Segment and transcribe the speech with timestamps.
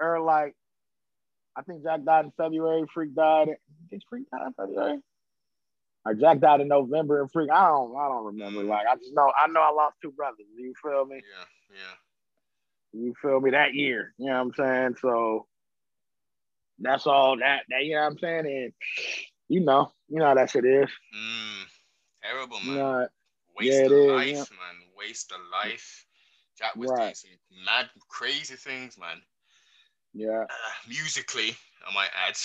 [0.00, 0.54] or like,
[1.56, 2.84] I think Jack died in February.
[2.92, 3.48] Freak died.
[3.48, 3.56] In,
[3.90, 4.98] did Freak die in February?
[6.04, 7.50] Or Jack died in November and Freak.
[7.50, 7.96] I don't.
[7.96, 8.62] I don't remember.
[8.62, 8.68] Mm.
[8.68, 9.32] Like I just know.
[9.40, 10.46] I know I lost two brothers.
[10.56, 11.16] You feel me?
[11.16, 13.00] Yeah, yeah.
[13.04, 13.50] You feel me?
[13.50, 14.12] That year.
[14.18, 14.96] You know what I'm saying?
[15.00, 15.46] So
[16.78, 17.62] that's all that.
[17.70, 18.46] That you know what I'm saying?
[18.46, 18.72] And
[19.48, 20.88] you know, you know how that shit is.
[21.16, 21.64] Mm,
[22.22, 22.68] terrible, man.
[22.68, 23.08] You know,
[23.56, 24.34] Waste yeah, of is, life, yeah.
[24.34, 24.88] man.
[24.98, 26.06] Waste of life.
[26.58, 26.98] Jack was Right.
[26.98, 29.22] doing some mad, crazy things, man.
[30.14, 30.42] Yeah.
[30.42, 32.36] Uh, musically, I might add.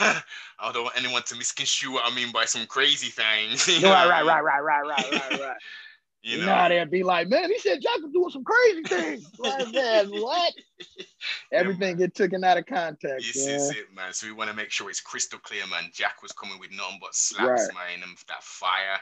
[0.58, 3.68] I don't want anyone to misconstrue what I mean by some crazy things.
[3.68, 5.56] you know Right, right, right, right, right, right, right, right.
[6.22, 8.44] you, you know, know how they'd be like, man, he said Jack was doing some
[8.44, 9.30] crazy things.
[9.38, 10.52] Like, man, what?
[11.52, 13.34] Everything get taken out of context.
[13.34, 13.54] This man.
[13.54, 14.12] is it, man.
[14.12, 15.90] So we want to make sure it's crystal clear, man.
[15.92, 17.74] Jack was coming with nothing but slaps, Right.
[17.74, 18.98] man, and that fire.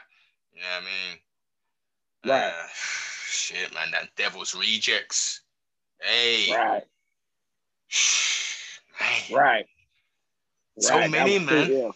[0.53, 1.19] You know what I mean?
[2.53, 2.53] Right.
[2.53, 2.67] Uh,
[3.25, 3.89] shit, man.
[3.91, 5.41] That Devil's Rejects.
[6.01, 6.53] Hey.
[6.53, 6.83] Right.
[9.31, 9.65] Right.
[10.79, 11.09] So right.
[11.09, 11.71] Many, was too- man.
[11.71, 11.91] Yeah,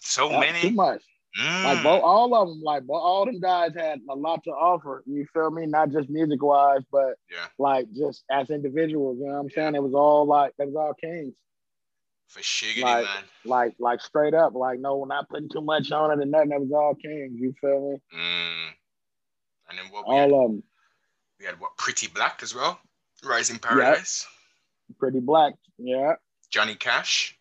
[0.00, 0.60] So that many.
[0.60, 1.02] Too much.
[1.40, 1.64] Mm.
[1.64, 5.04] Like both, all of them, like bo- all them guys had a lot to offer.
[5.06, 5.64] You feel me?
[5.66, 9.18] Not just music wise, but Yeah, like just as individuals.
[9.20, 9.74] You know what I'm saying?
[9.76, 11.34] It was all like it was all kings.
[12.26, 13.24] for shiggity, Like- man.
[13.44, 14.54] Like like straight up.
[14.54, 16.48] Like no, we're not putting too much on it and nothing.
[16.48, 17.32] That was all kings.
[17.40, 18.18] You feel me?
[18.18, 18.68] Mm.
[19.70, 20.62] And then what we had, All of them.
[21.38, 22.80] we had what Pretty Black as well,
[23.22, 24.26] Rising Paradise,
[24.98, 25.54] Pretty black.
[25.78, 26.14] Yeah.
[26.50, 27.38] Johnny Cash,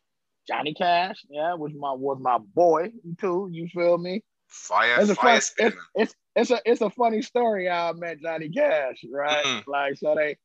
[0.47, 3.49] Johnny Cash, yeah, was my was my boy too.
[3.51, 4.23] You feel me?
[4.47, 7.93] Fire, It's a Fire fun, it's, it's it's a it's a funny story how I
[7.93, 9.45] met Johnny Cash, right?
[9.45, 9.63] Mhm.
[9.67, 10.37] Like so they,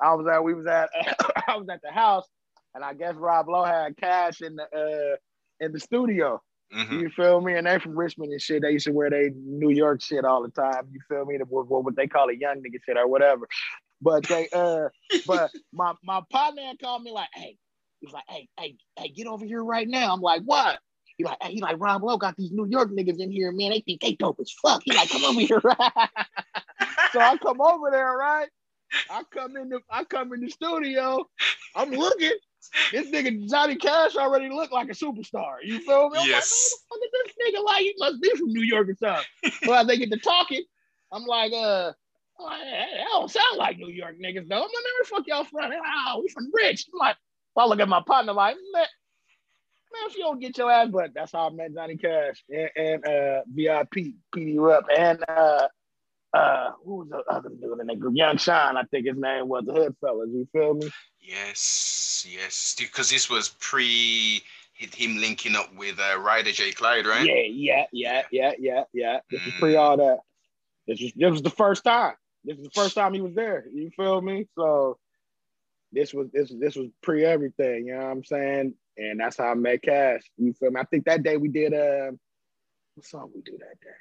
[0.00, 0.88] I was at we was at
[1.48, 2.26] I was at the house,
[2.74, 5.16] and I guess Rob Lowe had Cash in the uh
[5.64, 6.40] in the studio.
[6.74, 7.00] Mhm.
[7.00, 7.54] You feel me?
[7.54, 8.62] And they from Richmond and shit.
[8.62, 10.88] They used to wear they New York shit all the time.
[10.92, 11.36] You feel me?
[11.36, 13.48] The, what, what they call a young nigga shit or whatever.
[14.02, 14.88] But they uh
[15.26, 17.56] but my my partner called me like, hey,
[18.00, 20.12] he's like, hey, hey, hey, get over here right now.
[20.12, 20.78] I'm like, what?
[21.16, 23.70] He like, hey, he like, Rob Lowe got these New York niggas in here, man.
[23.70, 24.82] They think they dope as fuck.
[24.84, 25.60] He like, come over here.
[27.12, 28.48] so I come over there, right?
[29.10, 31.24] I come in the I come in the studio.
[31.74, 32.32] I'm looking.
[32.92, 35.56] This nigga Johnny Cash already looked like a superstar.
[35.62, 36.18] You feel me?
[36.18, 36.74] I'm Yes.
[36.90, 37.80] like, man, the fuck is this nigga like?
[37.82, 39.52] He must be from New York or something.
[39.66, 40.62] but as they get to talking,
[41.12, 41.92] I'm like, uh,
[42.42, 44.56] like, that don't sound like New York niggas though.
[44.56, 45.70] I'm like, man, fuck y'all from?
[45.70, 46.86] They're like, oh, we from Rich.
[46.92, 47.16] I'm like,
[47.56, 48.86] I look at my partner like, man,
[49.92, 52.70] man, if you don't get your ass, but that's how I met Johnny Cash and,
[52.76, 55.68] and uh, VIP, PD Rupp, and uh,
[56.32, 58.14] uh, who was the other dude in that group?
[58.16, 60.28] Young Sean, I think his name was the Hood Fellas.
[60.32, 60.90] You feel me?
[61.20, 64.42] Yes, yes, because this was pre
[64.72, 66.70] him linking up with uh, Rydah J.
[66.72, 67.26] Klyde, right?
[67.26, 69.18] Yeah, yeah, yeah, yeah, yeah, yeah.
[69.30, 69.58] This is Mm.
[69.58, 70.20] pre all that.
[70.86, 72.14] This was this was the first time.
[72.44, 73.64] This is the first time he was there.
[73.72, 74.46] You feel me?
[74.56, 74.98] So
[75.92, 77.86] this was this this was pre everything.
[77.86, 78.74] You know what I'm saying?
[78.96, 80.22] And that's how I met Cash.
[80.36, 80.80] You feel me?
[80.80, 82.12] I think that day we did uh,
[82.94, 83.96] what song we do that day?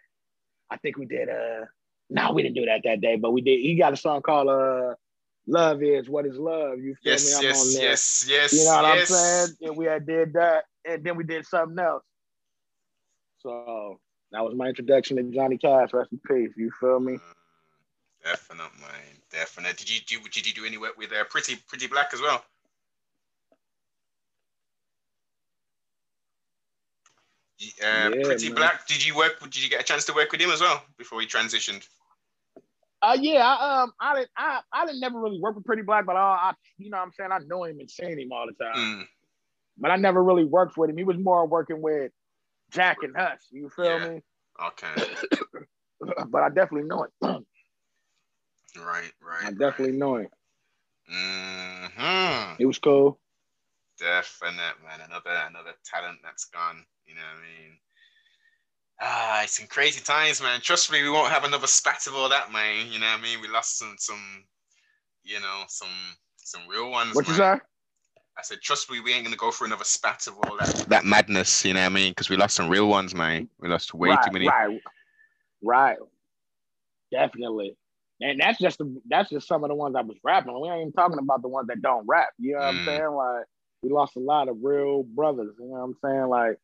[0.72, 1.66] I think we did uh,
[2.10, 3.60] no, we didn't do that that day, but we did.
[3.60, 4.96] He got a song called uh,
[5.48, 7.38] "Love Is What Is Love." You feel Yes, me?
[7.38, 7.90] I'm yes, on there.
[7.90, 8.54] yes, yes.
[8.54, 9.12] You know what yes.
[9.12, 9.58] I'm saying?
[9.70, 12.04] And we had did that, and then we did something else.
[13.40, 14.00] So
[14.32, 15.94] that was my introduction to Johnny Cash.
[15.94, 16.52] Rest in peace.
[16.58, 17.20] You feel me?
[18.26, 18.32] Mm,
[19.32, 19.76] Definite, man.
[19.78, 20.30] Did you do?
[20.30, 22.44] Did you do any work with uh, Pretty Pretty Black as well?
[27.82, 28.56] Uh, Yeah, Pretty man.
[28.56, 28.88] Black.
[28.88, 29.40] Did you work?
[29.42, 31.86] Did you get a chance to work with him as well before he transitioned?
[33.02, 33.46] Uh, yeah.
[33.46, 34.30] I, um, I didn't.
[34.36, 37.04] I, I didn't never really work with Pretty Black, but I, I, you know, what
[37.04, 38.76] I'm saying I know him and seen him all the time.
[38.76, 39.08] Mm,
[39.78, 40.98] But I never really worked with him.
[40.98, 42.12] He was more working with
[42.72, 43.40] Jack and Hush.
[43.52, 44.10] You feel Yeah.
[44.16, 44.22] me?
[44.68, 44.94] okay.
[46.28, 47.12] but I definitely know it.
[48.78, 49.12] Right.
[49.22, 49.46] Right.
[49.48, 50.28] I definitely know him.
[51.08, 53.20] hmm It was cool.
[54.00, 55.02] Definite, man.
[55.06, 56.86] Another another talent that's gone.
[57.06, 57.78] You know what I mean?
[59.02, 60.60] Ah, it's in crazy times, man.
[60.62, 62.92] Trust me, we won't have another spat of all that, man.
[62.92, 63.42] You know what I mean?
[63.42, 64.44] We lost some some,
[65.24, 65.88] you know, some
[66.38, 67.16] some real ones.
[67.16, 67.58] What you man.
[67.60, 67.64] say?
[68.38, 71.06] I said, trust me, we ain't gonna go through another spat of all that that
[71.06, 71.66] madness.
[71.66, 72.12] You know what I mean?
[72.12, 73.50] Because we lost some real ones, man.
[73.60, 74.48] We lost way right, too many.
[74.48, 74.82] Right,
[75.62, 75.98] right.
[77.12, 77.76] Definitely.
[78.22, 80.60] And that's just the, that's just some of the ones I was rapping.
[80.60, 82.30] We ain't even talking about the ones that don't rap.
[82.38, 82.80] You know what Mm.
[82.80, 83.12] I'm saying?
[83.12, 83.46] Like
[83.82, 85.56] we lost a lot of real brothers.
[85.60, 86.28] You know what I'm saying?
[86.28, 86.58] Like,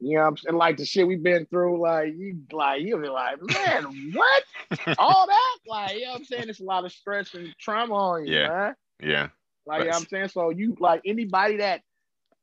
[0.00, 0.56] you know what I'm saying?
[0.56, 3.84] Like the shit we've been through, like you like you'll be like, man,
[4.14, 4.44] what?
[4.98, 5.56] All that?
[5.66, 6.48] Like, you know what I'm saying?
[6.48, 8.48] It's a lot of stress and trauma on you, Yeah.
[8.48, 8.74] man.
[9.02, 9.28] Yeah.
[9.66, 10.28] Like you know what I'm saying?
[10.28, 11.82] So you like anybody that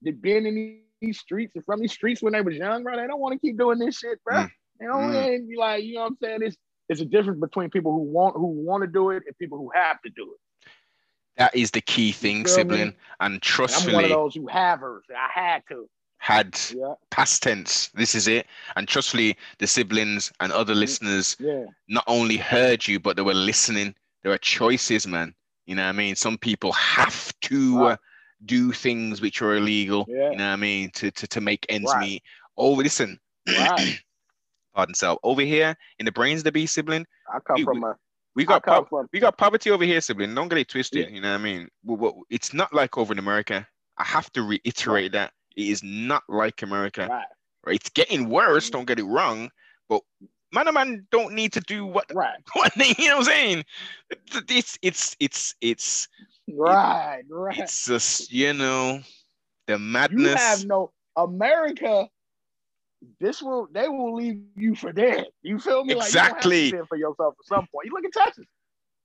[0.04, 3.08] that been in these streets and from these streets when they was young, bro, they
[3.08, 4.44] don't want to keep doing this shit, bro.
[4.44, 4.52] Mm.
[4.80, 5.36] You know, Mm.
[5.36, 6.40] and you like, you know what I'm saying?
[6.44, 6.58] It's
[6.92, 9.72] it's a difference between people who want who want to do it and people who
[9.74, 10.40] have to do it.
[11.38, 12.90] That is the key thing, feel sibling.
[12.90, 12.96] me?
[13.20, 15.04] And And trustfully, I'm one of those who have her.
[15.16, 15.90] I had to.
[16.20, 17.90] had Yeah, past tense.
[17.90, 18.48] This is it.
[18.76, 23.34] And trustfully, the siblings and other listeners yeah, not only heard you, but they were
[23.34, 23.96] listening.
[24.24, 25.34] There are choices, man.
[25.66, 26.16] You know what I mean?
[26.16, 27.94] Some people have to Right.
[27.94, 27.98] uh,
[28.46, 30.10] do things which are illegal.
[30.10, 30.32] Yeah.
[30.32, 30.92] You know what I mean?
[30.96, 32.00] To to, to make ends Right.
[32.00, 32.24] meet.
[32.58, 33.20] Oh, listen.
[33.48, 34.00] right.
[34.74, 35.20] Pardon self.
[35.24, 37.96] Over here in the brains of the beast sibling, I come We- from a.
[38.36, 39.08] we got po- from.
[39.12, 40.34] we got poverty over here, sibling.
[40.36, 41.10] Don't get it twisted.
[41.12, 41.68] You know what I mean?
[42.30, 43.68] It's not like over in America.
[43.98, 47.08] I have to reiterate that it is not like America.
[47.10, 47.26] Right,
[47.66, 47.76] Right?
[47.76, 48.68] It's getting worse.
[48.68, 48.78] Mm-hmm.
[48.78, 49.50] Don't get it wrong.
[49.90, 50.02] But
[50.54, 53.34] man, oh man, don't need to do what right, what they, you know what I'm
[53.34, 53.66] saying?
[54.50, 56.08] It's it's it's it's
[56.50, 57.58] right, right.
[57.60, 59.02] it's just you know
[59.68, 60.32] the madness.
[60.32, 62.08] You have no America.
[63.20, 65.08] This will they will leave you for dead.
[65.26, 65.96] You feel me?
[65.96, 66.68] Like Exactly.
[66.68, 67.86] you have to for yourself at some point.
[67.86, 68.46] You look at Texas.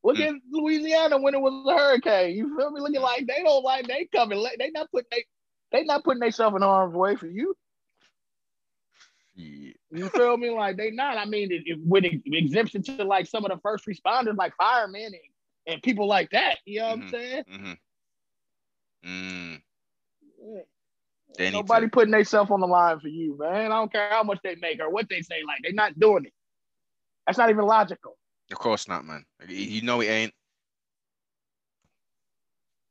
[0.02, 0.28] Look Mm.
[0.28, 2.37] at Louisiana when it was a hurricane.
[2.37, 2.81] You feel me?
[2.81, 4.44] Looking like they don't like they coming.
[4.58, 5.25] They not putting they
[5.72, 7.56] they not putting themselves in harm's way for you.
[9.34, 9.72] Yeah.
[9.90, 10.50] You feel me?
[10.50, 11.16] Like they not.
[11.19, 14.54] I mean, it, it, with ex- exemption to like some of the first responders, like
[14.56, 15.14] firemen and,
[15.66, 16.58] and people like that.
[16.64, 17.02] You know what Mhm.
[17.02, 17.44] I'm saying?
[17.52, 17.72] Mm-hmm.
[19.08, 19.62] Mm.
[20.38, 20.62] Yeah.
[21.38, 23.72] Need Nobody to- putting themselves on the line for you, man.
[23.72, 25.42] I don't care how much they make or what they say.
[25.46, 26.32] Like they're not doing it.
[27.26, 28.16] That's not even logical.
[28.50, 29.24] Of course not, man.
[29.48, 30.34] You know it ain't.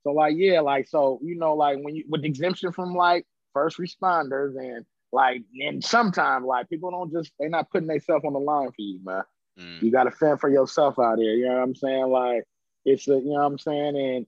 [0.04, 3.80] So like, yeah, like so, you know, like when you with exemption from like first
[3.80, 8.40] responders and like and sometimes like people don't just they're not putting themselves on the
[8.40, 9.24] line for you, man.
[9.60, 9.82] Mm.
[9.82, 11.34] You gotta fend for yourself out here.
[11.34, 12.08] You know what I'm saying?
[12.08, 12.44] Like
[12.84, 14.28] it's a, you know what I'm saying, and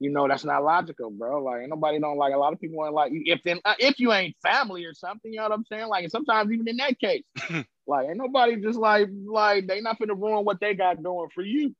[0.00, 1.42] you know that's not logical, bro.
[1.42, 3.98] Like nobody don't like a lot of people ain't like you if then uh, if
[3.98, 5.88] you ain't family or something, you know what I'm saying?
[5.88, 7.24] Like sometimes even in that case,
[7.86, 11.42] like ain't nobody just like like they not finna ruin what they got going for
[11.42, 11.74] you.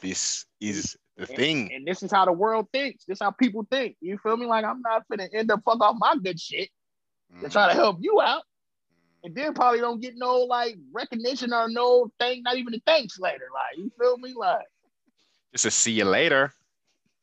[0.00, 1.72] This is the And- thing.
[1.74, 3.04] And this is how the world thinks.
[3.04, 3.96] This is how people think.
[4.00, 4.46] You feel me?
[4.46, 6.70] Like I'm not finna end up fuck off my good shit
[7.40, 7.52] to Mm.
[7.52, 8.42] try to help you out.
[9.22, 13.18] And then probably don't get no like recognition or no thing, not even a thanks
[13.20, 13.48] later.
[13.52, 14.32] Like, you feel me?
[14.34, 14.64] Like,
[15.52, 16.54] Just to see you later.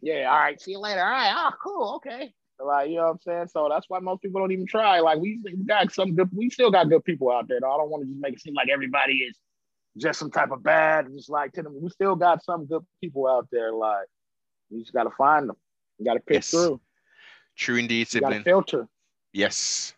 [0.01, 1.01] Yeah, all right, see you later.
[1.01, 2.33] All right, oh, cool, okay.
[2.63, 3.47] Like, you know what I'm saying?
[3.49, 4.99] So that's why most people don't even try.
[4.99, 7.59] Like, we, we got some good, we still got good people out there.
[7.61, 7.71] Though.
[7.71, 9.37] I don't want to just make it seem like everybody is
[9.97, 11.79] just some type of bad, just like to them.
[11.79, 13.71] We still got some good people out there.
[13.73, 14.07] Like,
[14.71, 15.55] you just got to find them.
[15.99, 16.49] You got to pick Yes.
[16.49, 16.81] through.
[17.55, 18.43] True indeed, You got to sibling.
[18.43, 18.87] filter.
[19.33, 19.93] Yes.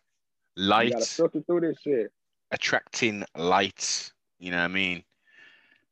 [0.58, 2.12] You got to Light, filter through this shit.
[2.52, 4.12] attracting light.
[4.38, 5.04] You know what I mean?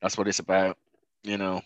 [0.01, 0.77] That's what it's about.
[1.23, 1.61] You know,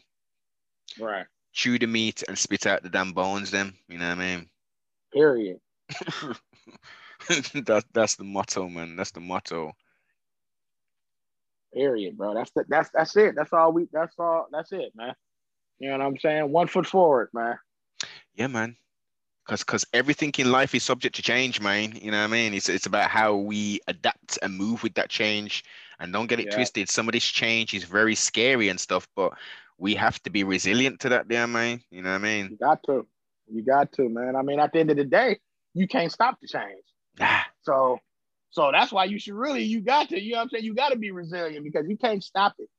[0.99, 1.25] Right.
[1.51, 4.50] Chew the meat and spit out the damn bones, then You know what I mean?
[5.13, 5.59] Period.
[7.30, 8.95] that, that's the motto, man.
[8.95, 9.74] That's the motto.
[11.74, 12.33] Period, bro.
[12.33, 13.36] That's the, that's that's it.
[13.36, 13.88] That's all we.
[13.92, 14.48] That's all.
[14.51, 15.13] That's it, man.
[15.80, 16.51] You know what I'm saying?
[16.51, 17.57] One foot forward, man.
[18.36, 18.77] Yeah, man.
[19.45, 21.95] Cause, cause everything in life is subject to change, man.
[21.95, 22.53] You know what I mean?
[22.53, 25.63] It's it's about how we adapt and move with that change.
[26.00, 26.51] And don't get it Yeah.
[26.51, 26.89] twisted.
[26.89, 29.33] Some of this change is very scary and stuff, but
[29.81, 31.81] we have to be resilient to that, damn man.
[31.89, 32.51] You know what I mean?
[32.51, 33.07] You got to.
[33.51, 34.36] You got to, man.
[34.36, 35.39] I mean, at the end of the day,
[35.74, 36.83] you can't stop the change.
[37.19, 38.00] Ah, So,
[38.51, 39.63] so that's why you should really.
[39.63, 40.22] You got to.
[40.22, 40.66] You know what I'm saying?
[40.66, 42.69] You got to be resilient because you can't stop it.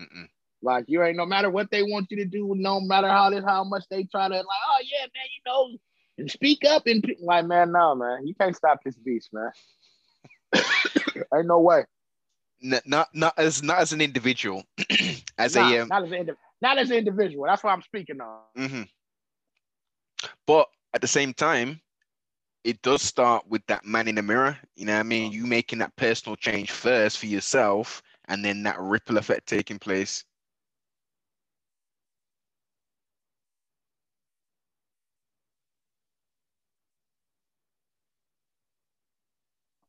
[0.00, 0.28] mm-mm.
[0.62, 3.44] Like you ain't no matter what they want you to do, no matter how this
[3.44, 5.78] how much they try to like, oh yeah, man, you know,
[6.18, 9.52] and speak up and like, man, no, man, you can't stop this beast, man.
[11.34, 11.84] ain't no way.
[12.60, 14.64] Not not as not as an individual,
[15.38, 17.46] as Nah, a um, not as an indi- not as an individual.
[17.46, 18.42] That's what I'm speaking on.
[18.56, 18.88] mhm.
[20.46, 21.80] But at the same time,
[22.64, 24.58] it does start with that man in the mirror.
[24.76, 25.32] You know what I mean?
[25.32, 30.24] You making that personal change first for yourself, and then that ripple effect taking place.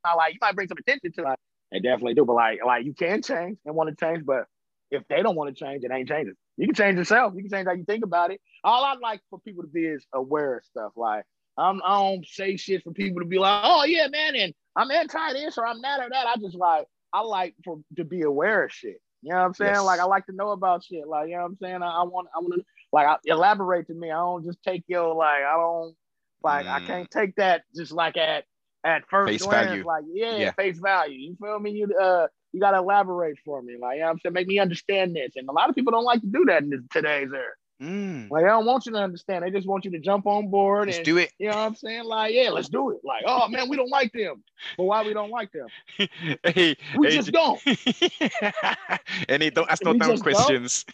[0.05, 1.39] Not like you might bring some attention to like
[1.71, 4.45] they definitely do, but like like you can change and want to change, but
[4.91, 6.35] if they don't want to change, it ain't changing.
[6.57, 7.33] You can change yourself.
[7.35, 8.41] You can change how you think about it.
[8.63, 10.91] All I'd like for people to be is aware of stuff.
[10.95, 11.23] Like
[11.57, 14.91] I'm, I don't say shit for people to be like, oh yeah, man, and I'm
[14.91, 16.27] anti this or I'm mad at that.
[16.27, 19.01] I just like I like for to be aware of shit.
[19.21, 19.71] You know what I'm saying?
[19.73, 19.83] Yes.
[19.83, 21.07] Like I like to know about shit.
[21.07, 21.83] Like you know what I'm saying?
[21.83, 24.11] I, I want I want to like I, elaborate to me.
[24.11, 25.95] I don't just take your like I don't
[26.43, 26.87] like I Mm.
[26.87, 28.45] can't take that just like at
[28.85, 29.67] at first Face glance.
[29.69, 29.85] value.
[29.85, 30.51] Like yeah, Yeah.
[30.53, 31.17] face value.
[31.17, 31.71] You feel me?
[31.71, 33.75] You uh you gotta elaborate for me.
[33.79, 35.33] Like you know I'm saying, make me understand this.
[35.35, 37.53] And a lot of people don't like to do that in this, today's era.
[37.81, 38.29] Mm.
[38.29, 39.43] Like, I don't want you to understand.
[39.45, 41.31] They just want you to jump on board Let's and do it.
[41.39, 42.03] you know what I'm saying?
[42.03, 42.99] Like, yeah, let's do it.
[43.05, 44.43] Like, oh man, we don't like them.
[44.77, 45.67] But why we don't like them?
[46.43, 47.61] hey, We hey, just don't.
[49.29, 50.85] and they don't ask no damn questions.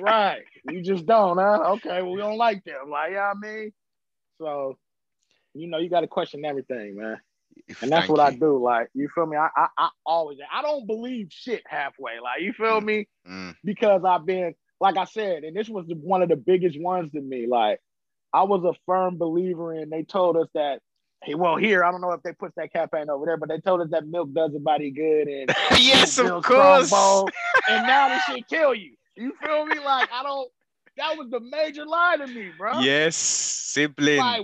[0.00, 0.42] right.
[0.64, 1.72] We just don't, huh?
[1.74, 2.88] Okay, well, we don't like them.
[2.88, 3.72] Like, you know what I mean?
[4.40, 4.78] So,
[5.52, 7.20] you know, you got to question everything, man.
[7.80, 8.62] And that's what I do.
[8.62, 9.36] Like, you feel me?
[9.36, 12.20] I, I, I always, I don't believe shit halfway.
[12.22, 12.84] Like, you feel Mm.
[12.84, 13.08] me?
[13.28, 13.56] Mm.
[13.64, 17.12] Because I've been, like I said, and this was the, one of the biggest ones
[17.12, 17.46] to me.
[17.48, 17.80] Like,
[18.32, 19.90] I was a firm believer in.
[19.90, 20.80] They told us that,
[21.22, 23.60] hey, well, here I don't know if they put that campaign over there, but they
[23.60, 26.92] told us that milk does a body good and yes, of course.
[27.68, 28.94] and now this shit kill you.
[29.16, 29.78] You feel me?
[29.78, 30.50] Like, I don't.
[30.96, 32.80] That was the major lie to me, bro.
[32.80, 34.18] Yes, sibling.
[34.18, 34.42] Like,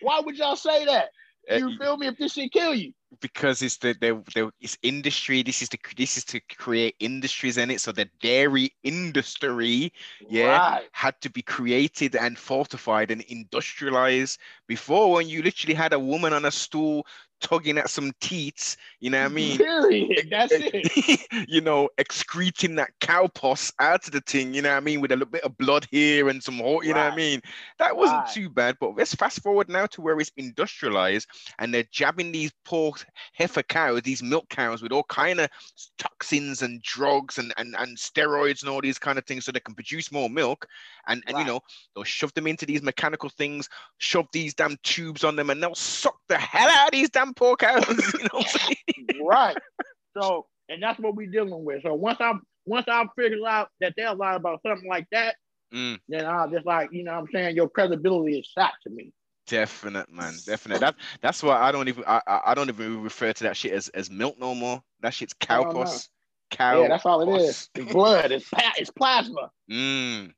[0.00, 1.10] why would y'all say that?
[1.50, 2.06] Uh, You feel me?
[2.08, 2.92] If this shit kill you.
[3.20, 5.42] because it's the, the the it's industry.
[5.42, 7.80] This is the this is to create industries in it.
[7.80, 9.92] So the dairy industry,
[10.28, 10.88] yeah, Right.
[10.92, 14.38] had to be created and fortified and industrialized.
[14.66, 17.06] Before, when you literally had a woman on a stool
[17.40, 19.58] tugging at some teats, you know what I mean?
[19.58, 20.28] Period.
[20.30, 21.26] That's it.
[21.48, 25.00] you know, excreting that cow pus out of the thing, you know what I mean,
[25.00, 27.40] with a little bit of blood here and some hot, you know what I mean?
[27.78, 28.32] That wasn't Right.
[28.32, 31.28] too bad, but let's fast forward now to where it's industrialized
[31.58, 32.92] and they're jabbing these poor
[33.32, 35.50] heifer cows, these milk cows with all kind of
[35.98, 39.60] toxins and drugs and, and, and steroids and all these kind of things so they
[39.60, 40.66] can produce more milk.
[41.08, 41.60] And, and you know,
[41.94, 45.74] they'll shove them into these mechanical things, shove these damn tubes on them, and they'll
[45.74, 47.84] suck the hell out of these damn poor cows.
[48.14, 49.20] You know what I'm saying?
[49.24, 49.56] right.
[50.16, 51.82] So, and that's what we're dealing with.
[51.82, 55.36] So once I'm once I figure out that they'll lie about something like that,
[55.74, 55.98] Mm.
[56.08, 59.12] then I'll just like, you know what I'm saying, your credibility is shot to me.
[59.48, 60.34] Definite, man.
[60.44, 60.80] Definite.
[60.80, 63.88] That that's why I don't even I, I don't even refer to that shit as,
[63.88, 64.82] as milk no more.
[65.00, 66.08] That shit's cow pus.
[66.50, 66.82] Cow.
[66.82, 67.68] yeah, that's all it is.
[67.74, 68.32] It's blood.
[68.32, 69.50] It's it's plasma.
[69.70, 70.32] Mm.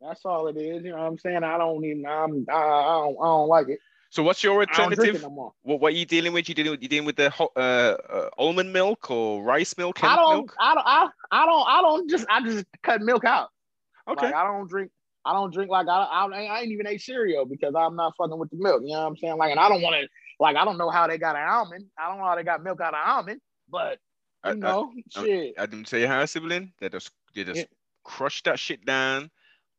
[0.00, 0.84] That's all it is.
[0.84, 1.44] You know what I'm saying?
[1.44, 3.78] I don't even I'm I, I don't I don't like it.
[4.10, 5.22] So what's your I don't drink it alternative?
[5.22, 5.54] no.
[5.62, 6.48] What what are you dealing with?
[6.48, 10.16] You dealing with you dealing with the uh, uh almond milk or rice milk, I
[10.16, 10.54] don't milk?
[10.60, 13.48] I don't I, I don't I don't just I just cut milk out.
[14.08, 14.26] Okay.
[14.26, 14.90] Like I don't drink.
[15.24, 18.38] I don't drink like I, I I ain't even ate cereal because I'm not fucking
[18.38, 18.82] with the milk.
[18.84, 19.36] You know what I'm saying?
[19.36, 20.08] Like, and I don't want to.
[20.38, 21.86] Like, I don't know how they got an almond.
[21.98, 23.40] I don't know how they got milk out of almond.
[23.68, 23.98] But
[24.44, 25.54] I- you know, I- shit.
[25.58, 26.72] I didn't say how sibling.
[26.78, 27.64] They just they just Yeah.
[28.04, 29.30] crush that shit down,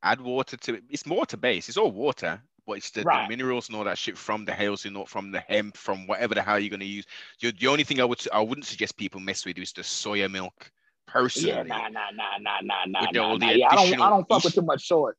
[0.04, 0.84] add water to it.
[0.90, 1.70] It's water based.
[1.70, 2.42] It's all water,
[2.76, 5.78] it's the, the minerals and all that shit from the hazelnut, not from the hemp,
[5.78, 7.06] from whatever the hell you're gonna use.
[7.42, 10.30] The, the only thing I would I wouldn't suggest people mess with is the soya
[10.30, 10.70] milk.
[11.08, 13.52] Personally, yeah, nah, nah, nah, nah, nah, nah, With the- nah, the nah.
[13.52, 14.02] Yeah, I don't.
[14.02, 15.12] I don't fuck with too much soy.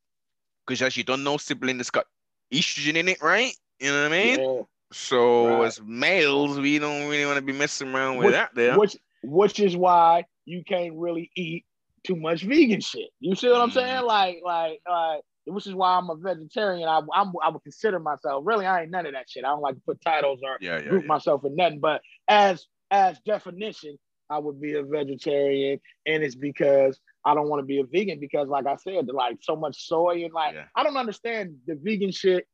[0.66, 2.04] because as you don't know, sibling, it's got
[2.52, 3.54] estrogen in it, right?
[3.80, 4.38] You know what I mean?
[4.40, 4.62] Yeah.
[4.92, 5.66] So Right.
[5.66, 8.78] as males, we don't really want to be messing around with Which- that there.
[8.78, 11.64] Which, which is why you can't really eat
[12.04, 13.08] too much vegan shit.
[13.20, 13.74] You see what I'm Mm.
[13.74, 14.04] saying?
[14.04, 15.22] Like, like, like.
[15.48, 16.88] Which is why I'm a vegetarian.
[16.88, 18.44] I, I'm, I would consider myself.
[18.46, 19.44] Really, I ain't none of that shit.
[19.44, 21.08] I don't like to put titles or yeah, yeah, group yeah.
[21.08, 21.80] myself in nothing.
[21.80, 23.98] But as as definition,
[24.30, 28.20] I would be a vegetarian, and it's because I don't want to be a vegan
[28.20, 30.54] because, like I said, like so much soy and like.
[30.76, 32.46] I don't understand the vegan shit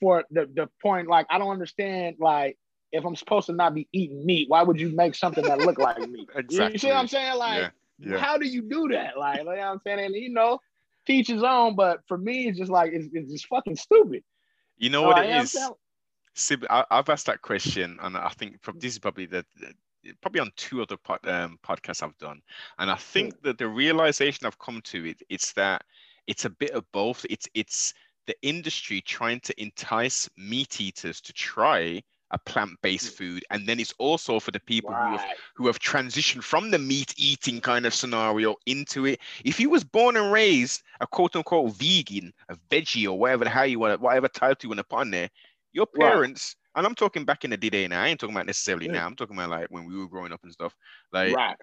[0.00, 1.08] for the the point.
[1.08, 2.58] Like I don't understand like
[2.92, 5.78] if I'm supposed to not be eating meat, why would you make something that look
[5.78, 6.28] like meat?
[6.50, 7.36] You- You see what I'm saying?
[7.36, 8.18] Like, Yeah, yeah.
[8.18, 9.18] how do you do that?
[9.18, 9.98] Like, you know what I'm saying?
[9.98, 10.60] And you know,
[11.06, 11.76] teach his own.
[11.76, 14.22] But for me, it's just like it's, it's just fucking stupid.
[14.76, 15.70] You know what Like, it you know what I'm is?
[16.38, 19.72] Sib, I, I've asked that question, and I think this is probably the, the-
[20.20, 22.40] probably on two other pod, um, podcasts I've done,
[22.78, 25.82] and I think that the realization I've come to it, it's that
[26.26, 27.24] it's a bit of both.
[27.28, 27.94] It's it's
[28.26, 32.02] the industry trying to entice meat eaters to try
[32.36, 33.16] a plant-based mm.
[33.16, 35.24] food, and then it's also for the people who have
[35.54, 39.20] who have transitioned from the meat eating kind of scenario into it.
[39.44, 43.50] If you was born and raised a quote unquote vegan, a veggie, or whatever the
[43.50, 45.30] hell you want, whatever title you want to put on there,
[45.72, 46.10] your Right.
[46.10, 48.92] parents, and I'm talking back in the day now, I ain't talking about necessarily Yeah.
[48.92, 50.76] now, I'm talking about like when we were growing up and stuff.
[51.12, 51.56] Like right.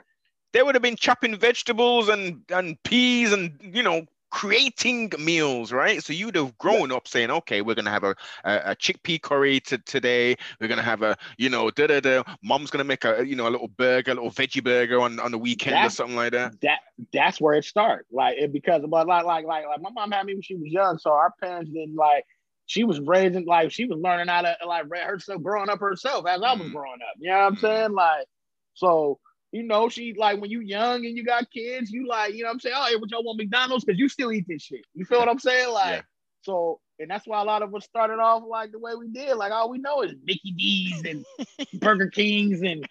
[0.53, 6.03] they would have been chopping vegetables and and peas and you know creating meals right
[6.03, 9.59] so you'd have grown up saying okay we're gonna have a, a, a chickpea curry
[9.59, 13.23] to, today we're gonna have a you know da da da mom's gonna make a
[13.25, 16.15] you know a little burger a little veggie burger on on the weekend or something
[16.15, 16.79] like that that
[17.11, 18.07] that's where it starts.
[18.11, 20.71] Like it because but like like like like my mom had me when she was
[20.71, 22.25] young, so our parents didn't like
[22.65, 26.41] she was raising like she was learning how to like herself growing up herself as
[26.41, 26.71] I was Mm.
[26.71, 27.15] growing up.
[27.19, 27.59] You know what I'm Mm.
[27.59, 27.91] saying?
[27.93, 28.25] Like
[28.73, 29.19] so
[29.53, 32.47] you know, she like when you young and you got kids, you like, you know
[32.49, 32.75] what I'm saying?
[32.77, 33.85] Oh, hey, what y'all want McDonald's?
[33.85, 34.81] Because you still eat this shit.
[34.95, 35.71] You feel what I'm saying?
[35.71, 36.01] Like Yeah.
[36.41, 39.35] so and that's why a lot of us started off like the way we did.
[39.35, 41.25] Like all we know is Mickey D's and
[41.79, 42.87] Burger Kings and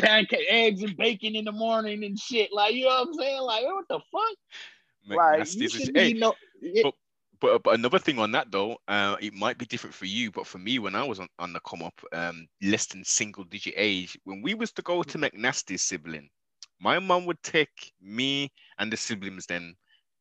[0.00, 2.50] pancake eggs and bacon in the morning and shit.
[2.52, 3.42] Like, you know what I'm saying?
[3.42, 5.16] Like, what the fuck?
[5.16, 6.94] Like, you shouldn't hey be no it- But-
[7.40, 10.46] But, but another thing on that though, uh, it might be different for you, but
[10.46, 13.74] for me, when I was on, on the come up, um, less than single digit
[13.76, 16.28] age, when we was to go to McNasty's sibling,
[16.80, 19.74] my mum would take me and the siblings then,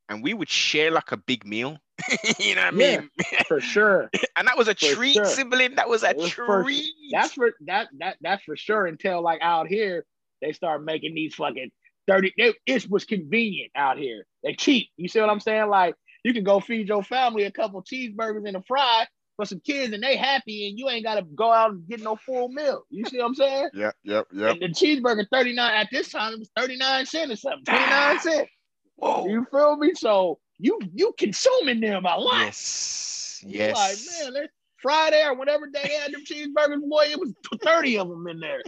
[0.10, 1.78] and we would share like a big meal.
[2.40, 3.00] you know what I Yeah.
[3.02, 3.10] mean?
[3.48, 4.10] for sure.
[4.36, 5.26] and that was a For treat, sure.
[5.26, 5.76] sibling.
[5.76, 6.86] That was a was for- treat.
[7.12, 8.86] That's for that that that's for sure.
[8.86, 10.06] Until like out here,
[10.42, 11.72] they start making these fucking
[12.08, 12.34] thirty.
[12.38, 14.26] They, it was convenient out here.
[14.44, 14.90] They cheap.
[14.98, 15.70] You see what I'm saying?
[15.70, 19.06] Like you can go feed your family a couple cheeseburgers and a fry
[19.36, 22.02] for some kids, and they happy, and you ain't got to go out and get
[22.02, 22.84] no full meal.
[22.90, 23.70] You see what I'm saying?
[23.74, 24.52] Yep, yep, yep.
[24.54, 28.50] And the cheeseburger 39 at this time it was 39 cents or something, 29 cents.
[28.96, 29.28] Whoa.
[29.28, 29.94] You feel me?
[29.96, 32.46] So you you consuming them a lot.
[32.46, 33.76] Yes, You yes.
[33.76, 34.50] Like, man, they-
[34.82, 37.34] Friday or whatever day they had them cheeseburgers, boy, it was
[37.64, 38.62] 30 of them in there.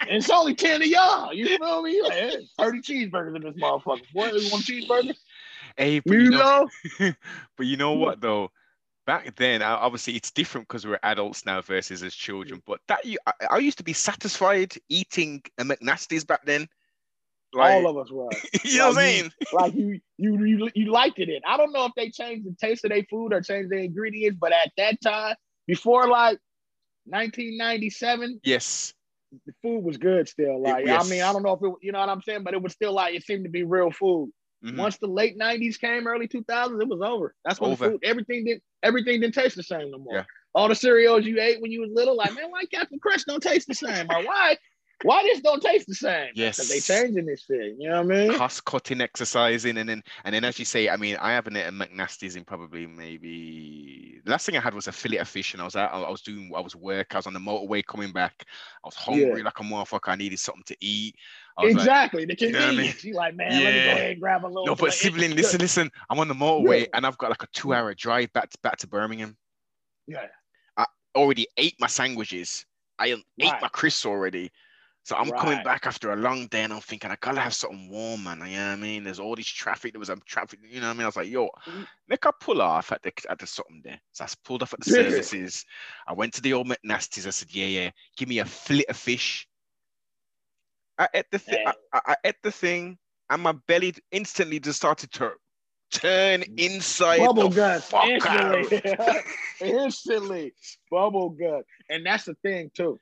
[0.00, 1.32] and it's only 10 of y'all.
[1.32, 2.02] You feel me?
[2.02, 4.02] Like, hey, 30 cheeseburgers in this motherfucker.
[4.12, 5.14] Boy, you want cheeseburger?
[5.76, 6.68] Hey, but You, you know,
[7.00, 7.12] know?
[7.56, 8.50] but you know what though?
[9.06, 12.62] Back then, obviously, it's different because we're adults now versus as children.
[12.66, 16.68] But that you, I, I used to be satisfied eating a McNasty's back then.
[17.52, 18.28] Like, All of us were.
[18.64, 19.32] you know what I'm you- saying?
[19.52, 21.28] like you, you, you, you liked it.
[21.28, 21.40] In.
[21.44, 24.38] I don't know if they changed the taste of their food or changed the ingredients,
[24.40, 25.34] but at that time,
[25.66, 26.38] before like
[27.06, 28.94] 1997, Yes.
[29.46, 30.62] the food was good still.
[30.62, 31.04] Like, yes.
[31.04, 32.72] I mean, I don't know if it, you know what I'm saying, but it was
[32.72, 34.30] still like it seemed to be real food.
[34.64, 34.76] Mhm.
[34.76, 37.34] Once the late 90s came, early 2000s, it was over.
[37.44, 37.90] That's when the Over.
[37.92, 38.62] food, everything didn't.
[38.82, 40.14] everything didn't taste the same no more.
[40.16, 40.24] Yeah.
[40.54, 43.42] All the cereals you ate when you was little, like, man, why Captain Crunch don't
[43.42, 44.06] taste the same?
[44.10, 44.56] Or why,
[45.02, 46.30] why this don't taste the same?
[46.34, 46.56] Yes.
[46.56, 47.76] Because they changing this shit.
[47.78, 48.34] You know what I mean?
[48.34, 51.74] cost cutting exercising and then and then as you say i mean i haven't eaten
[51.78, 55.60] mcnasty's in probably maybe the last thing i had was a fillet of fish and
[55.62, 58.12] i was out i was doing i was work i was on the motorway coming
[58.12, 58.44] back
[58.84, 59.44] i was hungry Yeah.
[59.44, 61.14] like a motherfucker i needed something to eat
[61.58, 62.24] Was like, Exactly.
[62.24, 62.68] the you know I mean?
[62.70, 63.04] convenience.
[63.04, 64.66] You like, man, let me go ahead and grab a little.
[64.66, 66.86] no but sibling listen listen i'm on the motorway Yeah.
[66.94, 69.36] and i've got like a two hour drive back to back to birmingham
[70.06, 70.26] Yeah.
[70.76, 72.64] I already ate my sandwiches
[72.98, 73.62] i ate Right.
[73.62, 74.50] my crisps already
[75.02, 77.88] so I'm coming back after a long day and I'm thinking I gotta have something
[77.90, 78.40] warm, man.
[78.46, 79.02] You know what I mean?
[79.02, 79.92] There's all this traffic.
[79.94, 81.02] There was a traffic, you know what I mean?
[81.04, 81.86] I was like, yo, Mhm.
[82.06, 83.98] make I pull off at the at the something there.
[84.12, 85.64] So I pulled off at the services.
[86.06, 87.26] I went to the old McNasty's.
[87.26, 89.48] I said, yeah, yeah, give me a fillet of fish.
[91.00, 91.66] I ate the thing.
[91.66, 92.98] I, I, I ate the thing,
[93.30, 95.32] and my belly instantly just started to
[95.90, 98.82] turn inside Bubble the guts fuck instantly.
[98.98, 99.22] out.
[99.60, 100.52] instantly.
[100.90, 101.64] Bubble gut.
[101.88, 103.00] And that's the thing too.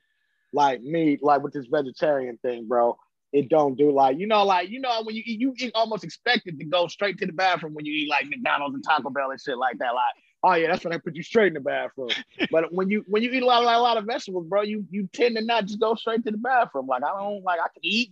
[0.53, 2.97] Like me, like with this vegetarian thing, bro.
[3.31, 6.03] It don't do like you know, like you know when you eat, you eat almost
[6.05, 9.29] expected to go straight to the bathroom when you eat like McDonald's and Taco Bell
[9.29, 9.93] and shit like that.
[9.93, 12.09] Like, oh yeah, that's when I put you straight in the bathroom.
[12.51, 14.85] but when you when you eat a lot, like, a lot of vegetables, bro, you
[14.89, 16.87] you tend to not just go straight to the bathroom.
[16.87, 18.11] Like I don't like I can eat,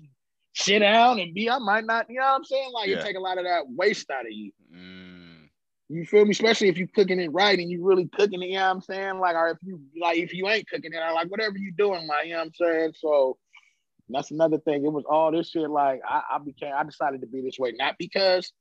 [0.53, 1.49] sit down, and be.
[1.49, 2.09] I might not.
[2.09, 2.71] You know what I'm saying?
[2.73, 2.95] Like Yeah.
[2.95, 4.51] it take a lot of that waste out of you.
[4.73, 5.49] Mm,
[5.89, 6.31] You feel me?
[6.31, 8.81] Especially if you cooking it right and you really cooking it, you know what I'm
[8.81, 9.19] saying?
[9.19, 12.07] Like, or if you like if you ain't cooking it, or like whatever you doing,
[12.07, 12.93] like, you know what I'm saying?
[12.97, 13.37] So
[14.09, 14.85] that's another thing.
[14.85, 17.73] It was all this shit, like I, I became I decided to be this way,
[17.77, 18.51] not because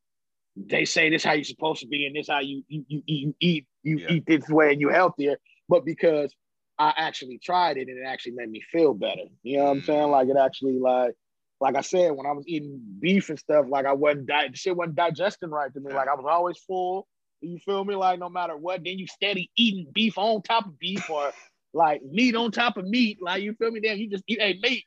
[0.57, 3.35] they say this how you're supposed to be and this how you you you, you
[3.41, 4.07] eat you Yeah.
[4.11, 5.37] eat this way and you healthier,
[5.69, 6.35] but because
[6.79, 9.23] I actually tried it and it actually made me feel better.
[9.43, 9.87] You know what I'm Mm.
[9.87, 10.11] saying?
[10.11, 11.15] Like it actually like
[11.61, 14.77] like I said, when I was eating beef and stuff, like I wasn't di- shit
[14.77, 15.93] wasn't digesting right to me.
[15.93, 17.07] Like I was always full.
[17.41, 17.95] You feel me?
[17.95, 21.33] Like no matter what, then you steady eating beef on top of beef or
[21.73, 23.19] like meat on top of meat.
[23.23, 23.81] Like you feel me?
[23.81, 24.85] Then you just eat a meat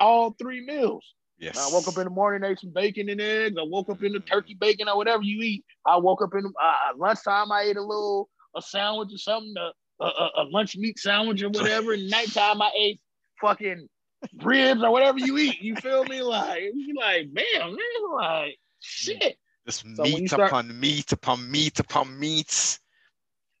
[0.00, 1.04] all three meals.
[1.38, 1.56] Yes.
[1.56, 3.56] I woke up in the morning, ate some bacon and eggs.
[3.58, 5.64] I woke up in the turkey bacon or whatever you eat.
[5.86, 7.50] I woke up in uh, lunchtime.
[7.52, 11.48] I ate a little a sandwich or something, a, a, a- lunch meat sandwich or
[11.50, 11.92] whatever.
[11.94, 13.00] and nighttime I ate
[13.40, 13.88] fucking
[14.42, 15.60] ribs or whatever you eat.
[15.60, 16.22] You feel me?
[16.22, 17.76] Like you like, man, man,
[18.16, 19.36] like shit.
[19.66, 22.78] Just So meat start- upon meat upon meat upon meat.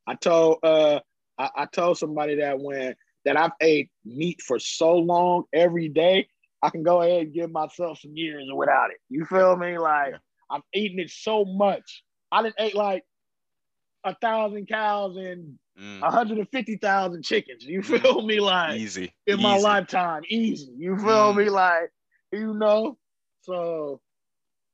[0.06, 1.00] I told uh
[1.38, 6.28] I, I told somebody that when that I've ate meat for so long every day,
[6.64, 8.96] I can go ahead and give myself some years without it.
[9.10, 9.76] You feel me?
[9.78, 10.18] Like Yeah.
[10.50, 12.02] I'm eating it so much.
[12.32, 13.04] I didn't ate like
[14.04, 17.64] a thousand cows and Mm, 150,000 chickens.
[17.64, 18.38] You feel me?
[18.40, 19.12] Like easy.
[19.26, 20.72] in my lifetime, easy.
[20.78, 21.36] You feel Mm.
[21.36, 21.50] me?
[21.50, 21.90] Like,
[22.32, 22.96] you know,
[23.42, 24.00] so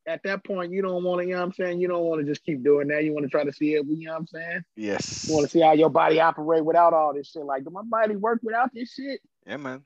[0.07, 1.81] at that point, you don't want to, you know what I'm saying?
[1.81, 3.03] You don't want to just keep doing that.
[3.05, 4.61] You want to try to see it, you know what I'm saying?
[4.77, 5.27] Yes.
[5.27, 7.45] You want to see how your body operate without all this shit.
[7.45, 9.21] Like, do my body work without this shit?
[9.47, 9.83] Yeah, man.